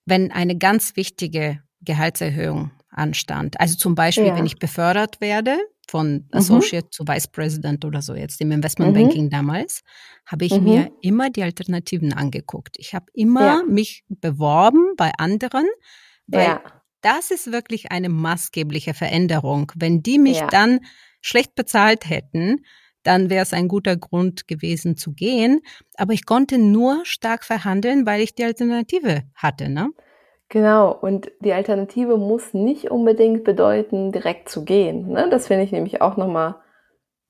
wenn 0.05 0.33
eine 0.33 0.57
ganz 0.57 0.96
wichtige 0.96 1.62
Gehaltserhöhung 1.81 2.70
anstand. 2.90 3.59
Also 3.61 3.76
zum 3.76 3.94
Beispiel, 3.94 4.26
ja. 4.26 4.37
wenn 4.37 4.46
ich 4.46 4.59
befördert 4.59 5.20
werde 5.20 5.59
von 5.88 6.12
mhm. 6.12 6.26
Associate 6.33 6.87
mhm. 6.87 6.92
zu 6.92 7.05
Vice 7.07 7.29
President 7.29 7.85
oder 7.85 8.03
so 8.03 8.14
jetzt 8.14 8.40
im 8.40 8.53
Investmentbanking 8.53 9.24
mhm. 9.24 9.31
damals, 9.31 9.83
habe 10.26 10.44
ich 10.44 10.53
mhm. 10.53 10.64
mir 10.64 10.92
immer 11.00 11.31
die 11.31 11.42
Alternativen 11.42 12.12
angeguckt. 12.12 12.76
Ich 12.79 12.94
habe 12.94 13.07
immer 13.12 13.46
ja. 13.46 13.62
mich 13.66 14.05
beworben 14.09 14.94
bei 14.96 15.12
anderen, 15.18 15.66
weil 16.26 16.46
ja. 16.46 16.62
das 17.00 17.31
ist 17.31 17.53
wirklich 17.53 17.90
eine 17.90 18.09
maßgebliche 18.09 18.94
Veränderung. 18.94 19.72
Wenn 19.74 20.03
die 20.03 20.18
mich 20.18 20.40
dann 20.50 20.81
schlecht 21.20 21.54
bezahlt 21.54 22.09
hätten, 22.09 22.64
dann 23.02 23.30
wäre 23.30 23.42
es 23.42 23.52
ein 23.52 23.68
guter 23.68 23.96
Grund 23.96 24.46
gewesen 24.46 24.96
zu 24.96 25.12
gehen. 25.12 25.61
Aber 25.96 26.12
ich 26.12 26.26
konnte 26.26 26.59
nur 26.59 27.00
stark 27.04 27.44
verhandeln, 27.44 28.06
weil 28.06 28.20
ich 28.20 28.35
die 28.35 28.44
Alternative 28.44 29.22
hatte. 29.35 29.68
Ne? 29.68 29.90
Genau, 30.48 30.92
und 30.92 31.30
die 31.40 31.52
Alternative 31.52 32.16
muss 32.16 32.54
nicht 32.54 32.90
unbedingt 32.90 33.44
bedeuten, 33.44 34.12
direkt 34.12 34.48
zu 34.48 34.64
gehen. 34.64 35.09
Ne? 35.09 35.28
Das 35.30 35.46
finde 35.46 35.64
ich 35.64 35.72
nämlich 35.72 36.02
auch 36.02 36.16
nochmal 36.16 36.56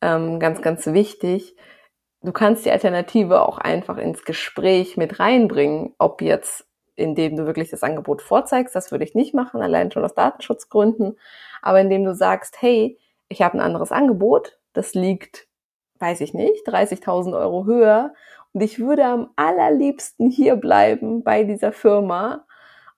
ähm, 0.01 0.41
ganz, 0.41 0.63
ganz 0.63 0.87
wichtig. 0.87 1.55
Du 2.23 2.33
kannst 2.33 2.65
die 2.65 2.71
Alternative 2.71 3.43
auch 3.43 3.59
einfach 3.59 3.99
ins 3.99 4.25
Gespräch 4.25 4.97
mit 4.97 5.21
reinbringen, 5.21 5.95
ob 5.99 6.23
jetzt, 6.23 6.67
indem 6.97 7.37
du 7.37 7.47
wirklich 7.47 7.71
das 7.71 7.83
Angebot 7.83 8.23
vorzeigst, 8.23 8.75
das 8.75 8.91
würde 8.91 9.05
ich 9.05 9.15
nicht 9.15 9.35
machen, 9.35 9.63
allein 9.63 9.91
schon 9.91 10.05
aus 10.05 10.15
Datenschutzgründen, 10.15 11.19
aber 11.63 11.81
indem 11.81 12.05
du 12.05 12.15
sagst, 12.15 12.61
hey, 12.61 12.99
ich 13.31 13.41
habe 13.41 13.57
ein 13.57 13.63
anderes 13.63 13.93
Angebot, 13.93 14.59
das 14.75 14.95
liegt, 14.95 15.49
weiß 16.01 16.21
ich 16.21 16.35
nicht, 16.35 16.67
30.000 16.69 17.39
Euro 17.39 17.65
höher 17.65 18.13
und 18.53 18.61
ich 18.61 18.79
würde 18.79 19.07
am 19.07 19.31
allerliebsten 19.37 20.29
hier 20.31 20.57
bleiben 20.57 21.23
bei 21.23 21.45
dieser 21.45 21.73
Firma 21.73 22.45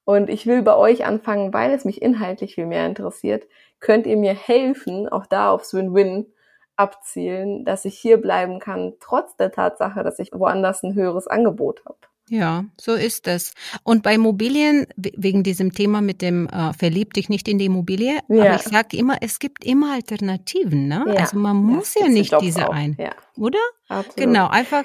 und 0.04 0.30
ich 0.30 0.46
will 0.46 0.62
bei 0.62 0.74
euch 0.74 1.04
anfangen, 1.04 1.52
weil 1.52 1.70
es 1.72 1.84
mich 1.84 2.02
inhaltlich 2.02 2.56
viel 2.56 2.66
mehr 2.66 2.86
interessiert. 2.86 3.46
Könnt 3.78 4.06
ihr 4.06 4.16
mir 4.16 4.34
helfen, 4.34 5.08
auch 5.08 5.26
da 5.26 5.50
aufs 5.50 5.74
Win-Win 5.74 6.32
abzielen, 6.76 7.64
dass 7.64 7.84
ich 7.84 7.98
hier 7.98 8.20
bleiben 8.20 8.58
kann, 8.58 8.94
trotz 8.98 9.36
der 9.36 9.52
Tatsache, 9.52 10.02
dass 10.02 10.18
ich 10.18 10.32
woanders 10.32 10.82
ein 10.82 10.94
höheres 10.94 11.28
Angebot 11.28 11.84
habe. 11.84 11.98
Ja, 12.32 12.64
so 12.80 12.94
ist 12.94 13.28
es. 13.28 13.52
Und 13.82 14.02
bei 14.02 14.14
Immobilien, 14.14 14.86
wegen 14.96 15.42
diesem 15.42 15.74
Thema 15.74 16.00
mit 16.00 16.22
dem 16.22 16.48
äh, 16.48 16.72
verlieb 16.72 17.12
dich 17.12 17.28
nicht 17.28 17.46
in 17.46 17.58
die 17.58 17.66
Immobilie, 17.66 18.20
ja. 18.28 18.44
aber 18.44 18.54
ich 18.56 18.62
sage 18.62 18.96
immer, 18.96 19.18
es 19.20 19.38
gibt 19.38 19.66
immer 19.66 19.92
Alternativen. 19.92 20.88
Ne? 20.88 21.04
Ja. 21.08 21.14
Also 21.14 21.38
man 21.38 21.56
muss 21.56 21.94
ja, 21.94 22.06
ja 22.06 22.08
nicht 22.08 22.32
diese 22.40 22.70
auch. 22.70 22.72
ein, 22.72 22.96
oder? 23.36 23.58
Absolut. 23.88 24.16
Genau, 24.16 24.48
einfach 24.48 24.84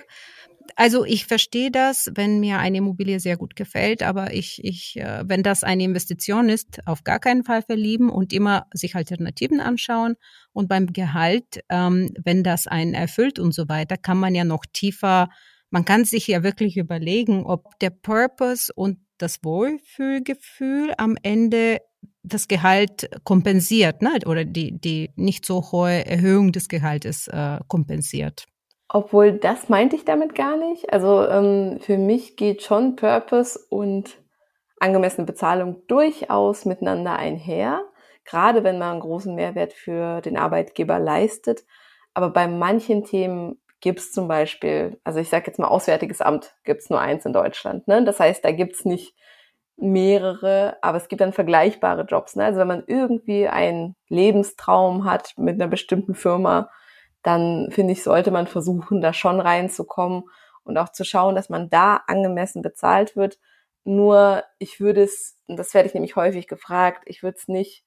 also 0.75 1.05
ich 1.05 1.25
verstehe 1.25 1.71
das, 1.71 2.11
wenn 2.13 2.39
mir 2.41 2.59
eine 2.59 2.77
Immobilie 2.77 3.19
sehr 3.19 3.37
gut 3.37 3.55
gefällt, 3.55 4.03
aber 4.03 4.33
ich, 4.33 4.63
ich, 4.63 4.97
äh, 4.97 5.23
wenn 5.25 5.41
das 5.41 5.63
eine 5.63 5.83
Investition 5.83 6.49
ist, 6.49 6.85
auf 6.85 7.03
gar 7.03 7.19
keinen 7.19 7.43
Fall 7.43 7.63
verlieben 7.63 8.09
und 8.09 8.33
immer 8.33 8.67
sich 8.73 8.95
Alternativen 8.95 9.59
anschauen. 9.59 10.15
Und 10.51 10.67
beim 10.67 10.87
Gehalt, 10.93 11.61
ähm, 11.69 12.11
wenn 12.23 12.43
das 12.43 12.67
einen 12.67 12.93
erfüllt 12.93 13.39
und 13.39 13.53
so 13.53 13.69
weiter, 13.69 13.95
kann 13.97 14.19
man 14.19 14.35
ja 14.35 14.43
noch 14.43 14.65
tiefer, 14.71 15.29
man 15.69 15.85
kann 15.85 16.05
sich 16.05 16.27
ja 16.27 16.43
wirklich 16.43 16.77
überlegen, 16.77 17.45
ob 17.45 17.77
der 17.79 17.89
Purpose 17.89 18.71
und 18.73 18.99
das 19.17 19.43
Wohlfühlgefühl 19.43 20.93
am 20.97 21.17
Ende 21.23 21.79
das 22.23 22.47
Gehalt 22.47 23.09
kompensiert, 23.23 24.01
ne? 24.01 24.19
oder 24.25 24.45
die, 24.45 24.79
die 24.79 25.11
nicht 25.15 25.45
so 25.45 25.71
hohe 25.71 26.05
Erhöhung 26.05 26.51
des 26.51 26.67
Gehaltes 26.67 27.27
äh, 27.27 27.59
kompensiert. 27.67 28.45
Obwohl, 28.89 29.33
das 29.33 29.69
meinte 29.69 29.95
ich 29.95 30.05
damit 30.05 30.35
gar 30.35 30.57
nicht. 30.57 30.91
Also 30.93 31.27
ähm, 31.27 31.79
für 31.81 31.97
mich 31.97 32.37
geht 32.37 32.63
schon 32.63 32.95
Purpose 32.95 33.59
und 33.69 34.17
angemessene 34.79 35.25
Bezahlung 35.25 35.81
durchaus 35.87 36.65
miteinander 36.65 37.17
einher, 37.17 37.81
gerade 38.23 38.63
wenn 38.63 38.77
man 38.77 38.91
einen 38.91 38.99
großen 39.01 39.33
Mehrwert 39.35 39.73
für 39.73 40.21
den 40.21 40.37
Arbeitgeber 40.37 40.99
leistet. 40.99 41.65
Aber 42.13 42.29
bei 42.29 42.47
manchen 42.47 43.03
Themen 43.03 43.59
gibt 43.79 43.99
es 43.99 44.11
zum 44.11 44.27
Beispiel, 44.27 44.99
also 45.03 45.19
ich 45.19 45.29
sage 45.29 45.45
jetzt 45.47 45.59
mal 45.59 45.67
Auswärtiges 45.67 46.21
Amt, 46.21 46.55
gibt 46.63 46.81
es 46.81 46.89
nur 46.89 46.99
eins 46.99 47.25
in 47.25 47.33
Deutschland. 47.33 47.87
Ne? 47.87 48.03
Das 48.03 48.19
heißt, 48.19 48.43
da 48.43 48.51
gibt 48.51 48.75
es 48.75 48.85
nicht 48.85 49.13
mehrere, 49.77 50.77
aber 50.81 50.97
es 50.97 51.07
gibt 51.07 51.21
dann 51.21 51.33
vergleichbare 51.33 52.03
Jobs. 52.03 52.35
Ne? 52.35 52.45
Also 52.45 52.59
wenn 52.59 52.67
man 52.67 52.83
irgendwie 52.87 53.47
einen 53.47 53.95
Lebenstraum 54.09 55.05
hat 55.05 55.33
mit 55.37 55.55
einer 55.55 55.69
bestimmten 55.69 56.15
Firma, 56.15 56.69
dann 57.21 57.69
finde 57.71 57.93
ich, 57.93 58.03
sollte 58.03 58.31
man 58.31 58.47
versuchen, 58.47 59.01
da 59.01 59.13
schon 59.13 59.39
reinzukommen 59.39 60.23
und 60.63 60.77
auch 60.77 60.89
zu 60.89 61.03
schauen, 61.03 61.35
dass 61.35 61.49
man 61.49 61.69
da 61.69 62.01
angemessen 62.07 62.61
bezahlt 62.61 63.15
wird. 63.15 63.37
Nur 63.83 64.43
ich 64.57 64.79
würde 64.79 65.03
es, 65.03 65.37
und 65.47 65.57
das 65.57 65.73
werde 65.73 65.87
ich 65.87 65.93
nämlich 65.93 66.15
häufig 66.15 66.47
gefragt, 66.47 67.03
ich 67.05 67.23
würde 67.23 67.37
es 67.37 67.47
nicht 67.47 67.85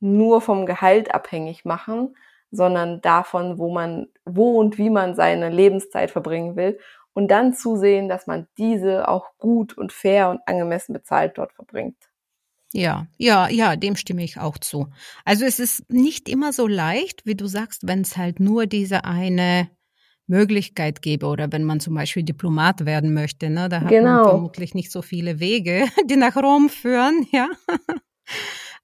nur 0.00 0.40
vom 0.40 0.66
Gehalt 0.66 1.14
abhängig 1.14 1.64
machen, 1.64 2.14
sondern 2.50 3.00
davon, 3.00 3.58
wo 3.58 3.72
man, 3.72 4.08
wo 4.24 4.58
und 4.58 4.78
wie 4.78 4.90
man 4.90 5.14
seine 5.14 5.50
Lebenszeit 5.50 6.10
verbringen 6.10 6.56
will 6.56 6.78
und 7.12 7.30
dann 7.30 7.54
zusehen, 7.54 8.08
dass 8.08 8.26
man 8.26 8.46
diese 8.58 9.08
auch 9.08 9.36
gut 9.38 9.76
und 9.76 9.92
fair 9.92 10.30
und 10.30 10.40
angemessen 10.46 10.92
bezahlt 10.92 11.38
dort 11.38 11.52
verbringt. 11.52 11.96
Ja, 12.72 13.06
ja, 13.16 13.48
ja, 13.48 13.74
dem 13.74 13.96
stimme 13.96 14.22
ich 14.22 14.38
auch 14.38 14.56
zu. 14.56 14.88
Also 15.24 15.44
es 15.44 15.58
ist 15.58 15.90
nicht 15.90 16.28
immer 16.28 16.52
so 16.52 16.68
leicht, 16.68 17.26
wie 17.26 17.34
du 17.34 17.46
sagst, 17.46 17.86
wenn 17.86 18.02
es 18.02 18.16
halt 18.16 18.38
nur 18.38 18.66
diese 18.66 19.04
eine 19.04 19.68
Möglichkeit 20.28 21.02
gäbe 21.02 21.26
oder 21.26 21.50
wenn 21.50 21.64
man 21.64 21.80
zum 21.80 21.94
Beispiel 21.94 22.22
Diplomat 22.22 22.86
werden 22.86 23.12
möchte, 23.12 23.50
ne, 23.50 23.68
da 23.68 23.80
hat 23.80 23.88
genau. 23.88 24.10
man 24.10 24.24
vermutlich 24.24 24.74
nicht 24.74 24.92
so 24.92 25.02
viele 25.02 25.40
Wege, 25.40 25.86
die 26.06 26.16
nach 26.16 26.36
Rom 26.36 26.68
führen, 26.68 27.26
ja. 27.32 27.48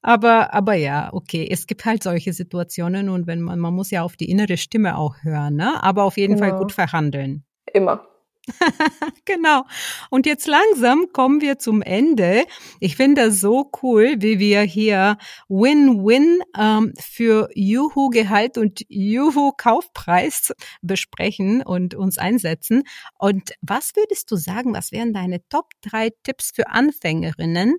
Aber, 0.03 0.55
aber 0.55 0.75
ja, 0.75 1.13
okay, 1.13 1.49
es 1.51 1.67
gibt 1.67 1.85
halt 1.85 2.03
solche 2.03 2.33
Situationen 2.33 3.09
und 3.09 3.27
wenn 3.27 3.41
man, 3.41 3.59
man 3.59 3.75
muss 3.75 3.91
ja 3.91 4.03
auf 4.03 4.17
die 4.17 4.31
innere 4.31 4.57
Stimme 4.57 4.97
auch 4.97 5.17
hören, 5.23 5.57
ne, 5.57 5.83
aber 5.83 6.05
auf 6.05 6.17
jeden 6.17 6.37
genau. 6.37 6.49
Fall 6.49 6.59
gut 6.59 6.73
verhandeln. 6.73 7.45
Immer. 7.73 8.07
genau. 9.25 9.65
Und 10.11 10.27
jetzt 10.27 10.47
langsam 10.47 11.13
kommen 11.13 11.41
wir 11.41 11.59
zum 11.59 11.83
Ende. 11.83 12.45
Ich 12.81 12.97
finde 12.97 13.27
das 13.27 13.41
so 13.41 13.71
cool, 13.83 14.17
wie 14.19 14.39
wir 14.39 14.63
hier 14.63 15.17
Win-Win 15.49 16.41
ähm, 16.59 16.95
für 17.01 17.49
Juhu 17.55 18.11
Gehalt 18.11 18.59
und 18.59 18.85
Juhu 18.89 19.53
Kaufpreis 19.57 20.55
besprechen 20.83 21.63
und 21.63 21.95
uns 21.95 22.19
einsetzen. 22.19 22.85
Und 23.19 23.53
was 23.61 23.97
würdest 23.97 24.31
du 24.31 24.37
sagen, 24.37 24.75
was 24.75 24.93
wären 24.93 25.13
deine 25.13 25.47
Top 25.49 25.71
drei 25.83 26.11
Tipps 26.23 26.53
für 26.55 26.69
Anfängerinnen, 26.69 27.77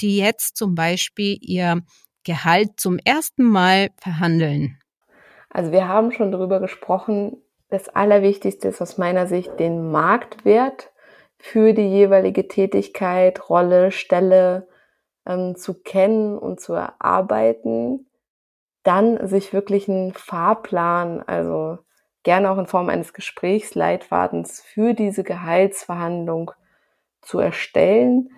die 0.00 0.18
jetzt 0.18 0.56
zum 0.56 0.74
Beispiel 0.74 1.38
ihr 1.40 1.82
Gehalt 2.24 2.72
zum 2.78 2.98
ersten 2.98 3.44
Mal 3.44 3.90
verhandeln? 3.96 4.78
Also 5.48 5.72
wir 5.72 5.88
haben 5.88 6.12
schon 6.12 6.30
darüber 6.30 6.60
gesprochen, 6.60 7.36
das 7.70 7.88
Allerwichtigste 7.88 8.68
ist 8.68 8.82
aus 8.82 8.98
meiner 8.98 9.26
Sicht 9.26 9.58
den 9.58 9.90
Marktwert 9.90 10.92
für 11.38 11.72
die 11.72 11.88
jeweilige 11.88 12.48
Tätigkeit, 12.48 13.48
Rolle, 13.48 13.92
Stelle 13.92 14.68
ähm, 15.26 15.56
zu 15.56 15.80
kennen 15.80 16.36
und 16.36 16.60
zu 16.60 16.74
erarbeiten. 16.74 18.10
Dann 18.82 19.26
sich 19.26 19.52
wirklich 19.52 19.88
einen 19.88 20.12
Fahrplan, 20.12 21.22
also 21.22 21.78
gerne 22.22 22.50
auch 22.50 22.58
in 22.58 22.66
Form 22.66 22.88
eines 22.88 23.12
Gesprächsleitfadens 23.12 24.60
für 24.60 24.94
diese 24.94 25.22
Gehaltsverhandlung 25.22 26.50
zu 27.22 27.38
erstellen. 27.38 28.30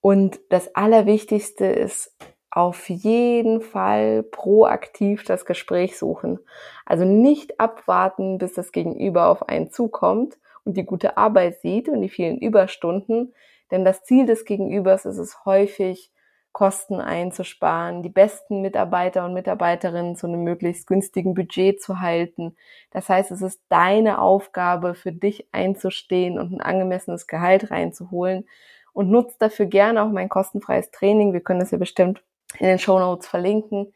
Und 0.00 0.38
das 0.50 0.74
Allerwichtigste 0.74 1.66
ist 1.66 2.16
auf 2.56 2.88
jeden 2.88 3.60
Fall 3.60 4.22
proaktiv 4.22 5.24
das 5.24 5.44
Gespräch 5.44 5.98
suchen. 5.98 6.38
Also 6.86 7.04
nicht 7.04 7.60
abwarten, 7.60 8.38
bis 8.38 8.54
das 8.54 8.72
Gegenüber 8.72 9.28
auf 9.28 9.48
einen 9.48 9.70
zukommt 9.70 10.38
und 10.64 10.78
die 10.78 10.86
gute 10.86 11.18
Arbeit 11.18 11.60
sieht 11.60 11.88
und 11.88 12.00
die 12.00 12.08
vielen 12.08 12.38
Überstunden, 12.38 13.34
Denn 13.70 13.84
das 13.84 14.04
Ziel 14.04 14.26
des 14.26 14.44
Gegenübers 14.44 15.04
ist 15.04 15.18
es 15.18 15.44
häufig, 15.44 16.12
Kosten 16.52 17.00
einzusparen, 17.00 18.02
die 18.02 18.08
besten 18.08 18.62
Mitarbeiter 18.62 19.26
und 19.26 19.34
Mitarbeiterinnen 19.34 20.16
zu 20.16 20.26
einem 20.26 20.42
möglichst 20.42 20.86
günstigen 20.86 21.34
Budget 21.34 21.82
zu 21.82 22.00
halten. 22.00 22.56
Das 22.92 23.10
heißt, 23.10 23.30
es 23.32 23.42
ist 23.42 23.60
deine 23.68 24.20
Aufgabe, 24.20 24.94
für 24.94 25.12
dich 25.12 25.48
einzustehen 25.52 26.38
und 26.38 26.52
ein 26.52 26.60
angemessenes 26.62 27.26
Gehalt 27.26 27.70
reinzuholen 27.70 28.48
und 28.94 29.10
nutzt 29.10 29.42
dafür 29.42 29.66
gerne 29.66 30.02
auch 30.02 30.10
mein 30.10 30.30
kostenfreies 30.30 30.90
Training. 30.90 31.34
Wir 31.34 31.40
können 31.40 31.60
das 31.60 31.72
ja 31.72 31.78
bestimmt 31.78 32.22
in 32.58 32.66
den 32.66 32.78
Show 32.78 32.98
Notes 32.98 33.26
verlinken. 33.26 33.92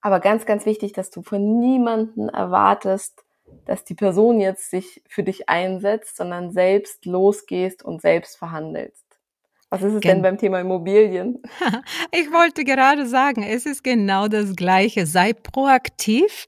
Aber 0.00 0.20
ganz, 0.20 0.46
ganz 0.46 0.64
wichtig, 0.66 0.92
dass 0.92 1.10
du 1.10 1.22
von 1.22 1.58
niemanden 1.58 2.28
erwartest, 2.28 3.24
dass 3.64 3.84
die 3.84 3.94
Person 3.94 4.40
jetzt 4.40 4.70
sich 4.70 5.02
für 5.08 5.22
dich 5.22 5.48
einsetzt, 5.48 6.16
sondern 6.16 6.52
selbst 6.52 7.06
losgehst 7.06 7.84
und 7.84 8.00
selbst 8.00 8.36
verhandelst. 8.36 9.04
Was 9.70 9.82
ist 9.82 9.94
es 9.94 10.00
Gen 10.00 10.16
denn 10.16 10.22
beim 10.22 10.38
Thema 10.38 10.60
Immobilien? 10.60 11.42
Ich 12.10 12.32
wollte 12.32 12.64
gerade 12.64 13.06
sagen, 13.06 13.42
es 13.42 13.66
ist 13.66 13.84
genau 13.84 14.28
das 14.28 14.56
Gleiche. 14.56 15.06
Sei 15.06 15.32
proaktiv. 15.34 16.46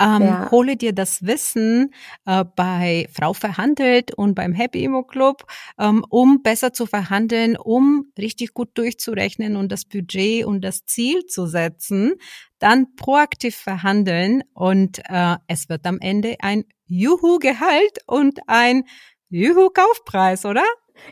Ähm, 0.00 0.22
ja. 0.22 0.50
Hole 0.50 0.76
dir 0.76 0.94
das 0.94 1.26
Wissen 1.26 1.92
äh, 2.24 2.44
bei 2.56 3.06
Frau 3.12 3.34
verhandelt 3.34 4.14
und 4.14 4.34
beim 4.34 4.52
Happy 4.54 4.82
Immo 4.82 5.02
Club, 5.02 5.44
ähm, 5.78 6.04
um 6.08 6.42
besser 6.42 6.72
zu 6.72 6.86
verhandeln, 6.86 7.56
um 7.56 8.10
richtig 8.18 8.54
gut 8.54 8.70
durchzurechnen 8.74 9.56
und 9.56 9.70
das 9.70 9.84
Budget 9.84 10.44
und 10.46 10.62
das 10.62 10.86
Ziel 10.86 11.26
zu 11.26 11.46
setzen. 11.46 12.14
Dann 12.58 12.94
proaktiv 12.96 13.56
verhandeln 13.56 14.42
und 14.54 15.00
äh, 15.08 15.36
es 15.46 15.68
wird 15.68 15.86
am 15.86 15.98
Ende 16.00 16.36
ein 16.40 16.64
Juhu-Gehalt 16.86 17.98
und 18.06 18.40
ein 18.46 18.84
Juhu-Kaufpreis, 19.28 20.44
oder? 20.44 20.64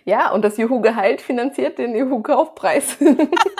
Ja, 0.04 0.32
und 0.32 0.42
das 0.42 0.56
Juhu-Gehalt 0.56 1.20
finanziert 1.20 1.78
den 1.78 1.94
Juhu-Kaufpreis. 1.94 2.98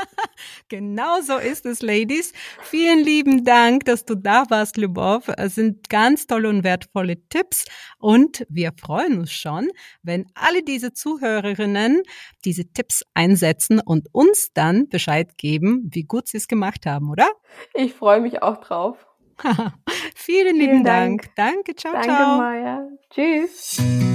genau 0.69 1.21
so 1.21 1.37
ist 1.39 1.67
es, 1.67 1.83
Ladies. 1.83 2.33
Vielen 2.63 3.05
lieben 3.05 3.45
Dank, 3.45 3.85
dass 3.85 4.05
du 4.05 4.15
da 4.15 4.45
warst, 4.49 4.77
Lubov. 4.77 5.29
Es 5.37 5.55
sind 5.55 5.89
ganz 5.89 6.27
tolle 6.27 6.49
und 6.49 6.65
wertvolle 6.65 7.17
Tipps 7.29 7.65
und 7.99 8.47
wir 8.49 8.73
freuen 8.79 9.19
uns 9.19 9.33
schon, 9.33 9.69
wenn 10.03 10.27
alle 10.35 10.63
diese 10.63 10.93
Zuhörerinnen 10.93 12.03
diese 12.45 12.73
Tipps 12.73 13.05
einsetzen 13.15 13.81
und 13.81 14.09
uns 14.13 14.53
dann 14.53 14.89
Bescheid 14.89 15.37
geben, 15.39 15.89
wie 15.93 16.05
gut 16.05 16.29
sie 16.29 16.37
es 16.37 16.49
gemacht 16.49 16.87
haben, 16.87 17.11
oder? 17.11 17.29
Ich 17.75 17.95
freue 17.95 18.21
mich 18.21 18.43
auch 18.43 18.59
drauf. 18.59 19.09
Vielen, 19.41 19.73
Vielen 20.15 20.57
lieben 20.57 20.85
Dank. 20.85 21.35
Dank. 21.37 21.55
Danke, 21.55 21.75
ciao, 21.77 21.93
Danke, 21.93 22.09
ciao. 22.09 22.39
Danke, 22.39 22.43
Maya. 22.43 22.89
Tschüss. 23.11 24.08